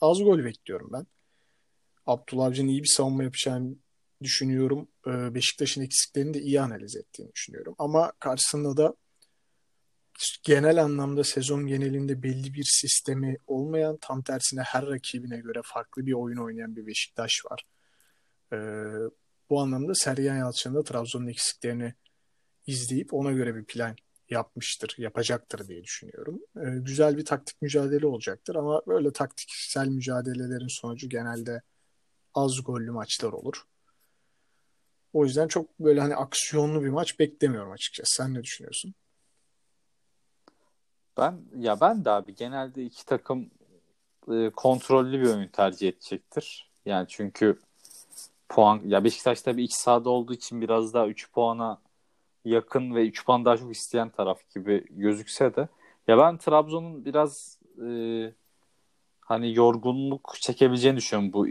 az 0.00 0.18
gol 0.18 0.44
bekliyorum 0.44 0.90
ben. 0.92 1.06
Abdullah 2.06 2.46
Avcı'nın 2.46 2.68
iyi 2.68 2.82
bir 2.82 2.88
savunma 2.96 3.22
yapacağını 3.24 3.74
düşünüyorum. 4.22 4.88
E, 5.06 5.34
Beşiktaş'ın 5.34 5.82
eksiklerini 5.82 6.34
de 6.34 6.40
iyi 6.40 6.60
analiz 6.60 6.96
ettiğini 6.96 7.32
düşünüyorum. 7.32 7.74
Ama 7.78 8.12
karşısında 8.18 8.76
da 8.76 8.94
genel 10.42 10.82
anlamda 10.82 11.24
sezon 11.24 11.66
genelinde 11.66 12.22
belli 12.22 12.54
bir 12.54 12.64
sistemi 12.64 13.36
olmayan 13.46 13.98
tam 14.00 14.22
tersine 14.22 14.60
her 14.62 14.86
rakibine 14.86 15.36
göre 15.38 15.60
farklı 15.64 16.06
bir 16.06 16.12
oyun 16.12 16.36
oynayan 16.36 16.76
bir 16.76 16.86
Beşiktaş 16.86 17.42
var. 17.50 17.64
E, 18.52 18.58
bu 19.50 19.60
anlamda 19.60 19.94
Sergen 19.94 20.36
Yalçın 20.36 20.74
da 20.74 20.84
Trabzon'un 20.84 21.26
eksiklerini 21.26 21.94
izleyip 22.66 23.14
ona 23.14 23.32
göre 23.32 23.54
bir 23.54 23.64
plan 23.64 23.96
yapmıştır, 24.30 24.94
yapacaktır 24.98 25.68
diye 25.68 25.84
düşünüyorum. 25.84 26.40
Ee, 26.56 26.60
güzel 26.78 27.16
bir 27.16 27.24
taktik 27.24 27.62
mücadele 27.62 28.06
olacaktır 28.06 28.54
ama 28.54 28.82
böyle 28.86 29.12
taktiksel 29.12 29.88
mücadelelerin 29.88 30.80
sonucu 30.80 31.08
genelde 31.08 31.62
az 32.34 32.64
gollü 32.64 32.90
maçlar 32.90 33.32
olur. 33.32 33.64
O 35.12 35.24
yüzden 35.24 35.48
çok 35.48 35.80
böyle 35.80 36.00
hani 36.00 36.16
aksiyonlu 36.16 36.82
bir 36.82 36.88
maç 36.88 37.18
beklemiyorum 37.18 37.72
açıkçası. 37.72 38.14
Sen 38.14 38.34
ne 38.34 38.42
düşünüyorsun? 38.42 38.94
Ben 41.16 41.40
ya 41.58 41.80
ben 41.80 42.04
de 42.04 42.10
abi 42.10 42.34
genelde 42.34 42.84
iki 42.84 43.06
takım 43.06 43.50
e, 44.32 44.50
kontrollü 44.50 45.20
bir 45.20 45.26
oyun 45.26 45.48
tercih 45.48 45.88
edecektir. 45.88 46.70
Yani 46.86 47.06
çünkü 47.08 47.58
puan 48.48 48.80
ya 48.84 49.04
Beşiktaş 49.04 49.42
tabii 49.42 49.64
iç 49.64 49.72
sahada 49.72 50.10
olduğu 50.10 50.34
için 50.34 50.60
biraz 50.60 50.94
daha 50.94 51.06
3 51.06 51.32
puana 51.32 51.78
yakın 52.44 52.94
ve 52.94 53.06
3 53.06 53.26
puan 53.26 53.44
daha 53.44 53.56
çok 53.56 53.72
isteyen 53.72 54.08
taraf 54.08 54.38
gibi 54.54 54.84
gözükse 54.90 55.56
de 55.56 55.68
ya 56.08 56.18
ben 56.18 56.36
Trabzon'un 56.38 57.04
biraz 57.04 57.58
e, 57.86 57.88
hani 59.20 59.54
yorgunluk 59.54 60.34
çekebileceğini 60.40 60.96
düşünüyorum 60.96 61.32
bu 61.32 61.46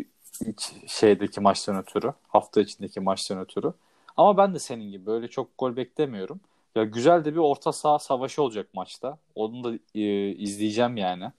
şeydeki 0.87 1.41
maçtan 1.41 1.77
ötürü. 1.77 2.13
Hafta 2.27 2.61
içindeki 2.61 2.99
maçtan 2.99 3.39
ötürü. 3.39 3.73
Ama 4.17 4.37
ben 4.37 4.53
de 4.53 4.59
senin 4.59 4.91
gibi 4.91 5.05
böyle 5.05 5.27
çok 5.27 5.57
gol 5.57 5.75
beklemiyorum. 5.75 6.39
Ya 6.75 6.83
güzel 6.83 7.25
de 7.25 7.33
bir 7.33 7.39
orta 7.39 7.71
saha 7.71 7.99
savaşı 7.99 8.43
olacak 8.43 8.67
maçta. 8.73 9.17
Onu 9.35 9.63
da 9.63 9.79
e, 9.95 10.29
izleyeceğim 10.29 10.97
yani 10.97 11.31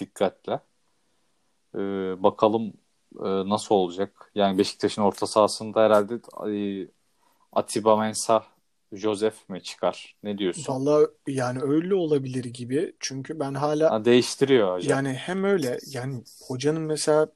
dikkatle. 0.00 0.60
E, 1.74 1.78
bakalım 2.22 2.72
e, 3.24 3.48
nasıl 3.48 3.74
olacak. 3.74 4.30
Yani 4.34 4.58
Beşiktaş'ın 4.58 5.02
orta 5.02 5.26
sahasında 5.26 5.80
herhalde 5.84 6.14
e, 6.84 6.88
Atiba 7.52 7.96
Mensah, 7.96 8.44
Joseph 8.92 9.48
mi 9.48 9.62
çıkar? 9.62 10.16
Ne 10.22 10.38
diyorsun? 10.38 10.74
Vallahi 10.74 11.06
yani 11.26 11.62
öyle 11.62 11.94
olabilir 11.94 12.44
gibi. 12.44 12.92
Çünkü 13.00 13.40
ben 13.40 13.54
hala 13.54 13.90
Ha, 13.90 14.04
değiştiriyor 14.04 14.76
hocam. 14.76 14.90
Yani 14.90 15.12
hem 15.12 15.44
öyle 15.44 15.78
yani 15.86 16.24
hocanın 16.48 16.82
mesela 16.82 17.28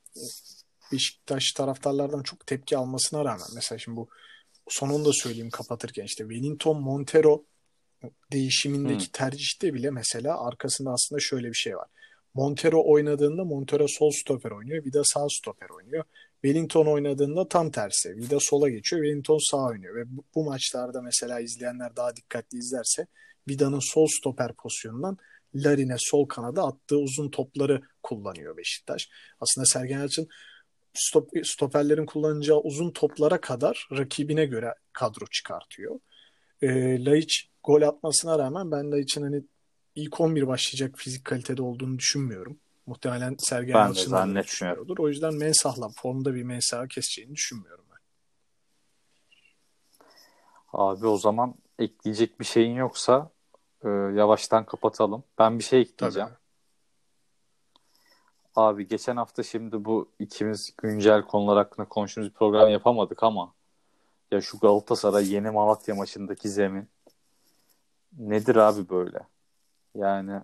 Beşiktaş 0.92 1.52
taraftarlardan 1.52 2.22
çok 2.22 2.46
tepki 2.46 2.76
almasına 2.76 3.24
rağmen 3.24 3.46
mesela 3.54 3.78
şimdi 3.78 3.96
bu 3.96 4.08
sonunu 4.68 5.04
da 5.04 5.10
söyleyeyim 5.12 5.50
kapatırken 5.50 6.04
işte 6.04 6.24
Wellington 6.24 6.80
Montero 6.82 7.44
değişimindeki 8.32 9.04
Hmm. 9.04 9.12
tercihte 9.12 9.74
bile 9.74 9.90
mesela 9.90 10.46
arkasında 10.46 10.90
aslında 10.90 11.20
şöyle 11.20 11.48
bir 11.48 11.54
şey 11.54 11.76
var. 11.76 11.88
Montero 12.34 12.82
oynadığında 12.84 13.44
Montero 13.44 13.86
sol 13.88 14.10
stoper 14.10 14.50
oynuyor. 14.50 14.84
Vida 14.84 15.02
sağ 15.04 15.26
stoper 15.28 15.68
oynuyor. 15.68 16.04
Wellington 16.42 16.86
oynadığında 16.86 17.48
tam 17.48 17.70
tersi. 17.70 18.16
Vida 18.16 18.38
sola 18.40 18.68
geçiyor. 18.68 19.02
Wellington 19.02 19.50
sağ 19.50 19.66
oynuyor. 19.66 19.94
Ve 19.96 20.16
bu, 20.16 20.24
bu 20.34 20.44
maçlarda 20.44 21.02
mesela 21.02 21.40
izleyenler 21.40 21.96
daha 21.96 22.16
dikkatli 22.16 22.58
izlerse 22.58 23.06
Vida'nın 23.48 23.92
sol 23.92 24.06
stoper 24.06 24.52
pozisyonundan 24.52 25.18
Larin'e 25.54 25.96
sol 25.98 26.26
kanada 26.26 26.66
attığı 26.66 26.98
uzun 26.98 27.30
topları 27.30 27.82
kullanıyor 28.02 28.56
Beşiktaş. 28.56 29.08
Aslında 29.40 29.66
Sergen 29.66 29.98
Yalçın 29.98 30.28
stop, 30.94 31.30
stoperlerin 31.44 32.06
kullanacağı 32.06 32.58
uzun 32.58 32.90
toplara 32.90 33.40
kadar 33.40 33.88
rakibine 33.92 34.46
göre 34.46 34.74
kadro 34.92 35.26
çıkartıyor. 35.26 36.00
E, 36.62 36.68
Laiç 37.04 37.48
gol 37.64 37.82
atmasına 37.82 38.38
rağmen 38.38 38.70
ben 38.70 38.92
Laiç'in 38.92 39.22
hani 39.22 39.42
ilk 39.95 40.20
11 40.20 40.47
başlayacak 40.47 40.99
fizik 40.99 41.24
kalitede 41.24 41.62
olduğunu 41.62 41.99
düşünmüyorum. 41.99 42.57
Muhtemelen 42.86 43.36
Sergen 43.38 43.74
Ben 43.74 43.84
de 43.84 43.86
Yalçın 43.86 44.11
da 44.12 44.16
öyle 44.16 44.26
zannetmiyorum. 44.26 44.45
düşünüyordur. 44.47 44.99
O 44.99 45.09
yüzden 45.09 45.34
Mensah'la 45.34 45.88
formda 45.88 46.34
bir 46.34 46.43
Mensah'ı 46.43 46.88
keseceğini 46.88 47.34
düşünmüyorum 47.34 47.84
ben. 47.90 47.99
Abi 50.72 51.07
o 51.07 51.16
zaman 51.18 51.55
ekleyecek 51.78 52.40
bir 52.40 52.45
şeyin 52.45 52.74
yoksa 52.74 53.30
e, 53.84 53.88
yavaştan 53.88 54.64
kapatalım. 54.66 55.24
Ben 55.38 55.59
bir 55.59 55.64
şey 55.64 55.80
ekleyeceğim. 55.80 56.28
Tabii. 56.28 56.38
Abi 58.55 58.88
geçen 58.88 59.16
hafta 59.16 59.43
şimdi 59.43 59.84
bu 59.84 60.09
ikimiz 60.18 60.74
güncel 60.78 61.22
konular 61.22 61.57
hakkında 61.57 61.88
konuştuğumuz 61.88 62.30
bir 62.30 62.34
program 62.34 62.68
yapamadık 62.68 63.22
ama 63.22 63.55
ya 64.30 64.40
şu 64.40 64.59
Galatasaray 64.59 65.32
yeni 65.32 65.51
Malatya 65.51 65.95
maçındaki 65.95 66.49
zemin 66.49 66.88
nedir 68.18 68.57
abi 68.57 68.88
böyle? 68.88 69.18
Yani 69.95 70.40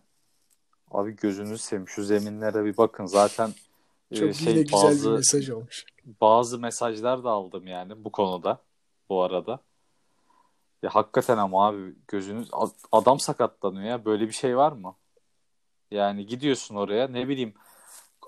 abi 0.91 1.17
gözünüzü 1.17 1.59
seveyim 1.59 1.89
şu 1.89 2.05
zeminlere 2.05 2.65
bir 2.65 2.77
bakın. 2.77 3.07
Zaten 3.07 3.55
e, 4.11 4.17
Çok 4.17 4.35
şey 4.35 4.53
yine 4.53 4.63
güzel 4.63 4.83
bazı 4.83 5.11
bir 5.11 5.17
mesaj 5.17 5.51
olmuş. 5.51 5.85
bazı 6.21 6.59
mesajlar 6.59 7.25
da 7.25 7.31
aldım 7.31 7.67
yani 7.67 8.05
bu 8.05 8.13
konuda 8.13 8.63
bu 9.09 9.23
arada. 9.23 9.61
Ya 10.83 10.91
hakikaten 10.95 11.39
ama 11.39 11.67
abi 11.69 11.95
gözünüz 12.09 12.51
adam 12.93 13.21
sakatlanıyor 13.21 13.85
ya 13.85 14.05
böyle 14.05 14.27
bir 14.27 14.33
şey 14.33 14.57
var 14.57 14.73
mı? 14.73 14.97
Yani 15.91 16.27
gidiyorsun 16.27 16.75
oraya 16.75 17.09
ne 17.09 17.29
bileyim 17.29 17.55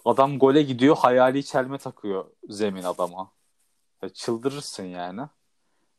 adam 0.05 0.39
gole 0.39 0.63
gidiyor 0.63 0.97
hayali 0.97 1.45
çelme 1.45 1.79
takıyor 1.79 2.25
zemin 2.49 2.83
adama. 2.83 3.31
Ya 4.03 4.09
çıldırırsın 4.09 4.85
yani. 4.85 5.23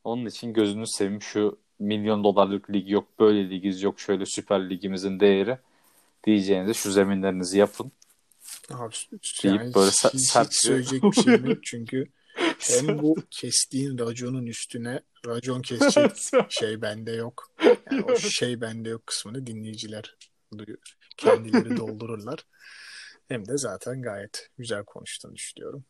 Onun 0.04 0.26
için 0.26 0.54
gözünü 0.54 0.88
seveyim 0.88 1.22
şu 1.22 1.60
milyon 1.82 2.24
dolarlık 2.24 2.70
lig 2.70 2.90
yok 2.90 3.08
böyle 3.20 3.50
ligiz 3.50 3.82
yok 3.82 4.00
şöyle 4.00 4.26
süper 4.26 4.70
ligimizin 4.70 5.20
değeri 5.20 5.58
diyeceğinize 6.24 6.74
şu 6.74 6.92
zeminlerinizi 6.92 7.58
yapın. 7.58 7.92
Abi, 8.70 8.94
Deyip 9.12 9.44
yani 9.44 9.74
böyle 9.74 9.90
hiç, 9.92 9.96
ser- 9.96 10.14
hiç 10.14 10.32
sert 10.32 10.50
bir- 10.50 10.56
söyleyecek 10.56 11.04
bir 11.04 11.22
şeyim 11.22 11.46
yok 11.46 11.58
çünkü 11.64 12.06
hem 12.60 13.02
bu 13.02 13.16
kestiğin 13.32 13.98
raconun 14.00 14.46
üstüne 14.46 15.02
racon 15.26 15.62
kesecek 15.62 16.12
şey 16.50 16.82
bende 16.82 17.12
yok. 17.12 17.52
Yani 17.92 18.04
o 18.04 18.16
şey 18.18 18.62
bende 18.62 18.90
yok 18.90 19.08
kısmını 19.08 19.48
dinleyiciler 19.48 20.16
duyuyor. 20.58 20.80
Kendileri 21.18 21.78
doldururlar. 21.78 22.40
Hem 23.28 23.48
de 23.48 23.58
zaten 23.58 24.02
gayet 24.02 24.50
güzel 24.58 24.84
konuştuğunu 24.84 25.36
düşünüyorum. 25.36 25.86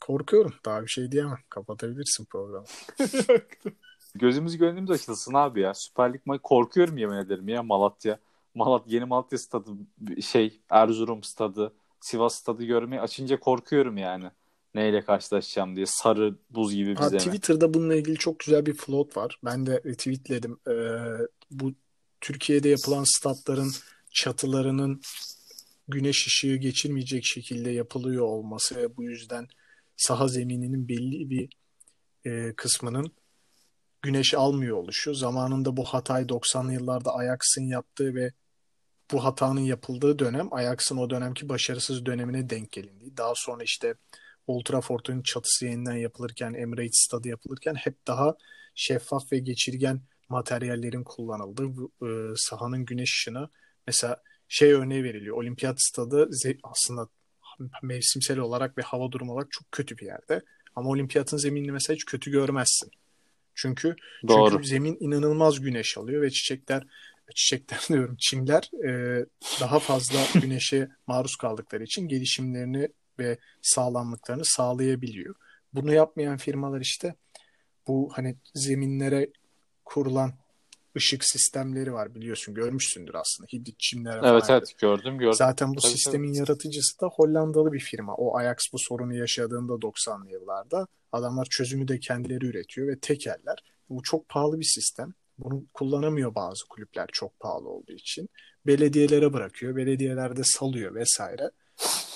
Korkuyorum. 0.00 0.54
Daha 0.64 0.82
bir 0.82 0.88
şey 0.88 1.12
diyemem. 1.12 1.38
Kapatabilirsin 1.50 2.24
programı. 2.24 2.66
Gözümüz 4.14 4.58
gönlümüz 4.58 4.90
açılsın 4.90 5.34
abi 5.34 5.60
ya. 5.60 5.74
Süper 5.74 6.14
Lig 6.14 6.20
maçı 6.24 6.42
korkuyorum 6.42 6.98
yemin 6.98 7.16
ederim 7.16 7.48
ya 7.48 7.62
Malatya. 7.62 8.18
Malatya 8.54 8.94
yeni 8.94 9.04
Malatya 9.04 9.38
stadı 9.38 9.70
şey 10.20 10.60
Erzurum 10.70 11.22
stadı 11.22 11.72
Sivas 12.00 12.34
stadı 12.34 12.64
görmeyi 12.64 13.00
açınca 13.00 13.40
korkuyorum 13.40 13.96
yani. 13.96 14.30
Neyle 14.74 15.04
karşılaşacağım 15.04 15.76
diye 15.76 15.86
sarı 15.86 16.34
buz 16.50 16.74
gibi 16.74 16.90
bir 16.90 16.96
Ha. 16.96 17.10
Twitter'da 17.10 17.74
bununla 17.74 17.94
ilgili 17.94 18.16
çok 18.16 18.38
güzel 18.38 18.66
bir 18.66 18.74
float 18.74 19.16
var. 19.16 19.38
Ben 19.44 19.66
de 19.66 19.82
retweetledim. 19.84 20.58
Ee, 20.68 20.72
bu 21.50 21.72
Türkiye'de 22.20 22.68
yapılan 22.68 23.18
statların 23.18 23.70
çatılarının 24.10 25.00
güneş 25.88 26.26
ışığı 26.26 26.56
geçirmeyecek 26.56 27.24
şekilde 27.24 27.70
yapılıyor 27.70 28.24
olması 28.24 28.76
ve 28.76 28.96
bu 28.96 29.02
yüzden 29.02 29.48
saha 29.96 30.28
zemininin 30.28 30.88
belli 30.88 31.30
bir 31.30 31.48
e, 32.24 32.52
kısmının 32.52 33.12
güneş 34.04 34.34
almıyor 34.34 34.76
oluşu. 34.76 35.14
Zamanında 35.14 35.76
bu 35.76 35.84
hatayı 35.84 36.26
90'lı 36.26 36.72
yıllarda 36.72 37.14
Ajax'ın 37.14 37.64
yaptığı 37.66 38.14
ve 38.14 38.32
bu 39.12 39.24
hatanın 39.24 39.60
yapıldığı 39.60 40.18
dönem 40.18 40.54
Ajax'ın 40.54 40.96
o 40.96 41.10
dönemki 41.10 41.48
başarısız 41.48 42.06
dönemine 42.06 42.50
denk 42.50 42.72
gelindi. 42.72 43.16
Daha 43.16 43.32
sonra 43.36 43.64
işte 43.64 43.94
Old 44.46 44.64
Trafford'un 44.64 45.22
çatısı 45.22 45.66
yeniden 45.66 45.96
yapılırken, 45.96 46.54
Emirates 46.54 47.04
Stadı 47.06 47.28
yapılırken 47.28 47.74
hep 47.74 48.06
daha 48.06 48.34
şeffaf 48.74 49.32
ve 49.32 49.38
geçirgen 49.38 50.00
materyallerin 50.28 51.04
kullanıldığı 51.04 51.68
e, 52.02 52.34
sahanın 52.36 52.84
güneş 52.84 53.10
ışığına 53.10 53.50
mesela 53.86 54.22
şey 54.48 54.72
örneği 54.72 55.04
veriliyor. 55.04 55.36
Olimpiyat 55.36 55.76
Stadı 55.78 56.28
aslında 56.62 57.08
mevsimsel 57.82 58.38
olarak 58.38 58.78
ve 58.78 58.82
hava 58.82 59.12
durumu 59.12 59.32
olarak 59.32 59.50
çok 59.50 59.72
kötü 59.72 59.98
bir 59.98 60.06
yerde. 60.06 60.42
Ama 60.76 60.90
olimpiyatın 60.90 61.36
zeminini 61.36 61.72
mesela 61.72 61.94
hiç 61.94 62.04
kötü 62.04 62.30
görmezsin. 62.30 62.90
Çünkü 63.54 63.96
Doğru. 64.28 64.50
çünkü 64.50 64.64
zemin 64.64 64.96
inanılmaz 65.00 65.60
güneş 65.60 65.98
alıyor 65.98 66.22
ve 66.22 66.30
çiçekler 66.30 66.86
çiçekler 67.34 67.80
diyorum 67.88 68.16
çimler 68.18 68.70
e, 68.88 69.24
daha 69.60 69.78
fazla 69.78 70.18
güneşe 70.40 70.88
maruz 71.06 71.36
kaldıkları 71.36 71.84
için 71.84 72.08
gelişimlerini 72.08 72.88
ve 73.18 73.38
sağlamlıklarını 73.62 74.44
sağlayabiliyor. 74.44 75.34
Bunu 75.72 75.92
yapmayan 75.92 76.36
firmalar 76.36 76.80
işte 76.80 77.14
bu 77.86 78.10
hani 78.12 78.36
zeminlere 78.54 79.30
kurulan 79.84 80.32
ışık 80.96 81.24
sistemleri 81.24 81.92
var 81.92 82.14
biliyorsun 82.14 82.54
görmüşsündür 82.54 83.14
aslında 83.14 83.46
hibrit 83.52 83.78
çimlere 83.78 84.20
Evet 84.24 84.46
falan. 84.46 84.58
evet 84.58 84.78
gördüm 84.78 85.18
gördüm. 85.18 85.34
Zaten 85.34 85.74
bu 85.74 85.80
Tabii, 85.80 85.92
sistemin 85.92 86.34
yaratıcısı 86.34 87.00
da 87.00 87.06
Hollandalı 87.06 87.72
bir 87.72 87.80
firma. 87.80 88.14
O 88.14 88.36
Ajax 88.38 88.56
bu 88.72 88.76
sorunu 88.78 89.14
yaşadığında 89.14 89.72
90'lı 89.72 90.30
yıllarda 90.30 90.86
adamlar 91.12 91.46
çözümü 91.50 91.88
de 91.88 91.98
kendileri 91.98 92.46
üretiyor 92.46 92.88
ve 92.88 92.98
tekerler. 92.98 93.58
Bu 93.88 94.02
çok 94.02 94.28
pahalı 94.28 94.60
bir 94.60 94.64
sistem. 94.74 95.14
Bunu 95.38 95.64
kullanamıyor 95.74 96.34
bazı 96.34 96.66
kulüpler 96.68 97.08
çok 97.12 97.40
pahalı 97.40 97.68
olduğu 97.68 97.92
için. 97.92 98.28
Belediyelere 98.66 99.32
bırakıyor. 99.32 99.76
Belediyeler 99.76 100.36
de 100.36 100.44
salıyor 100.44 100.94
vesaire. 100.94 101.50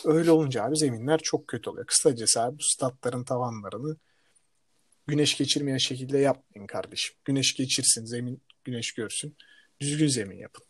Öyle 0.04 0.30
olunca 0.30 0.64
abi 0.64 0.76
zeminler 0.76 1.18
çok 1.18 1.48
kötü 1.48 1.70
oluyor. 1.70 1.86
Kısacası 1.86 2.40
abi 2.42 2.58
bu 2.58 2.62
statların 2.62 3.24
tavanlarını 3.24 3.96
güneş 5.06 5.36
geçirmeyen 5.36 5.78
şekilde 5.78 6.18
yapmayın 6.18 6.66
kardeşim. 6.66 7.16
Güneş 7.24 7.54
geçirsin, 7.54 8.04
zemin 8.04 8.42
güneş 8.70 8.92
görsün. 8.92 9.36
Düzgün 9.80 10.06
zemin 10.08 10.36
yapın. 10.38 10.64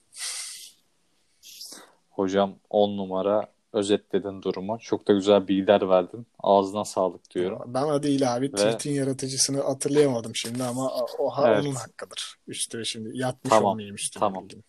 Hocam 2.10 2.58
10 2.70 2.96
numara 2.96 3.48
özetledin 3.72 4.42
durumu. 4.42 4.78
Çok 4.80 5.08
da 5.08 5.12
güzel 5.12 5.48
bilgiler 5.48 5.88
verdin. 5.88 6.26
Ağzına 6.38 6.84
sağlık 6.84 7.30
diyorum. 7.34 7.58
Bana 7.66 8.02
değil 8.02 8.36
abi. 8.36 8.46
Ve- 8.46 8.50
Tweet'in 8.56 8.90
yaratıcısını 8.92 9.60
hatırlayamadım 9.62 10.32
şimdi 10.34 10.62
ama 10.64 10.90
o 11.18 11.30
ha- 11.30 11.48
Evet. 11.52 11.64
onun 11.64 11.74
hakkıdır. 11.74 12.34
Üstüne 12.46 12.84
şimdi 12.84 13.18
yatmış 13.18 13.50
Tamam, 13.50 13.70
olmayayım 13.70 13.94
üstüne. 13.96 14.20
tamam. 14.20 14.44
bilgim. 14.44 14.64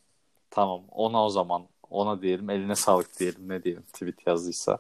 Tamam 0.50 0.84
ona 0.92 1.26
o 1.26 1.30
zaman 1.30 1.68
ona 1.90 2.22
diyelim 2.22 2.50
eline 2.50 2.76
sağlık 2.76 3.20
diyelim 3.20 3.50
ne 3.50 3.64
diyelim 3.64 3.84
tweet 3.94 4.28
yazdıysa. 4.28 4.78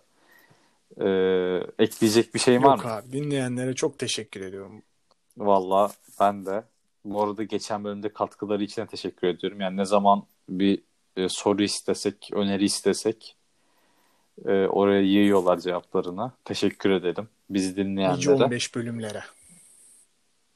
Ee, 1.02 1.62
ekleyecek 1.80 2.34
bir 2.36 2.39
şeyin 2.39 2.64
var 2.64 2.76
Yok 2.78 2.86
mı? 2.86 2.91
abi 2.91 3.12
dinleyenlere 3.12 3.76
çok 3.76 4.00
teşekkür 4.00 4.41
ediyorum. 4.41 4.82
Valla 5.38 5.91
ben 6.20 6.45
de. 6.45 6.64
Bu 7.06 7.24
arada 7.24 7.43
geçen 7.43 7.84
bölümde 7.84 8.14
katkıları 8.14 8.64
için 8.64 8.86
teşekkür 8.86 9.28
ediyorum. 9.28 9.62
Yani 9.62 9.78
ne 9.78 9.86
zaman 9.86 10.24
bir 10.50 10.82
e, 11.18 11.30
soru 11.30 11.64
istesek, 11.64 12.30
öneri 12.34 12.66
istesek 12.66 13.36
e, 14.45 14.52
oraya 14.52 15.02
yığıyorlar 15.02 15.58
cevaplarını. 15.58 16.32
Teşekkür 16.45 16.89
edelim. 16.89 17.30
Bizi 17.50 17.70
Nice 17.70 17.84
dinleyenlere. 17.84 18.43
15 18.43 18.76
bölümlere. 18.76 19.24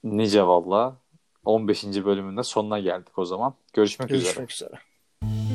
Nice 0.04 0.44
valla. 0.44 0.98
15. 1.46 1.84
bölümünde 1.84 2.44
sonuna 2.44 2.80
geldik 2.80 3.18
o 3.18 3.26
zaman. 3.26 3.54
Görüşmek 3.74 4.12
üzere. 4.12 4.24
Görüşmek 4.24 4.52
üzere. 4.52 5.53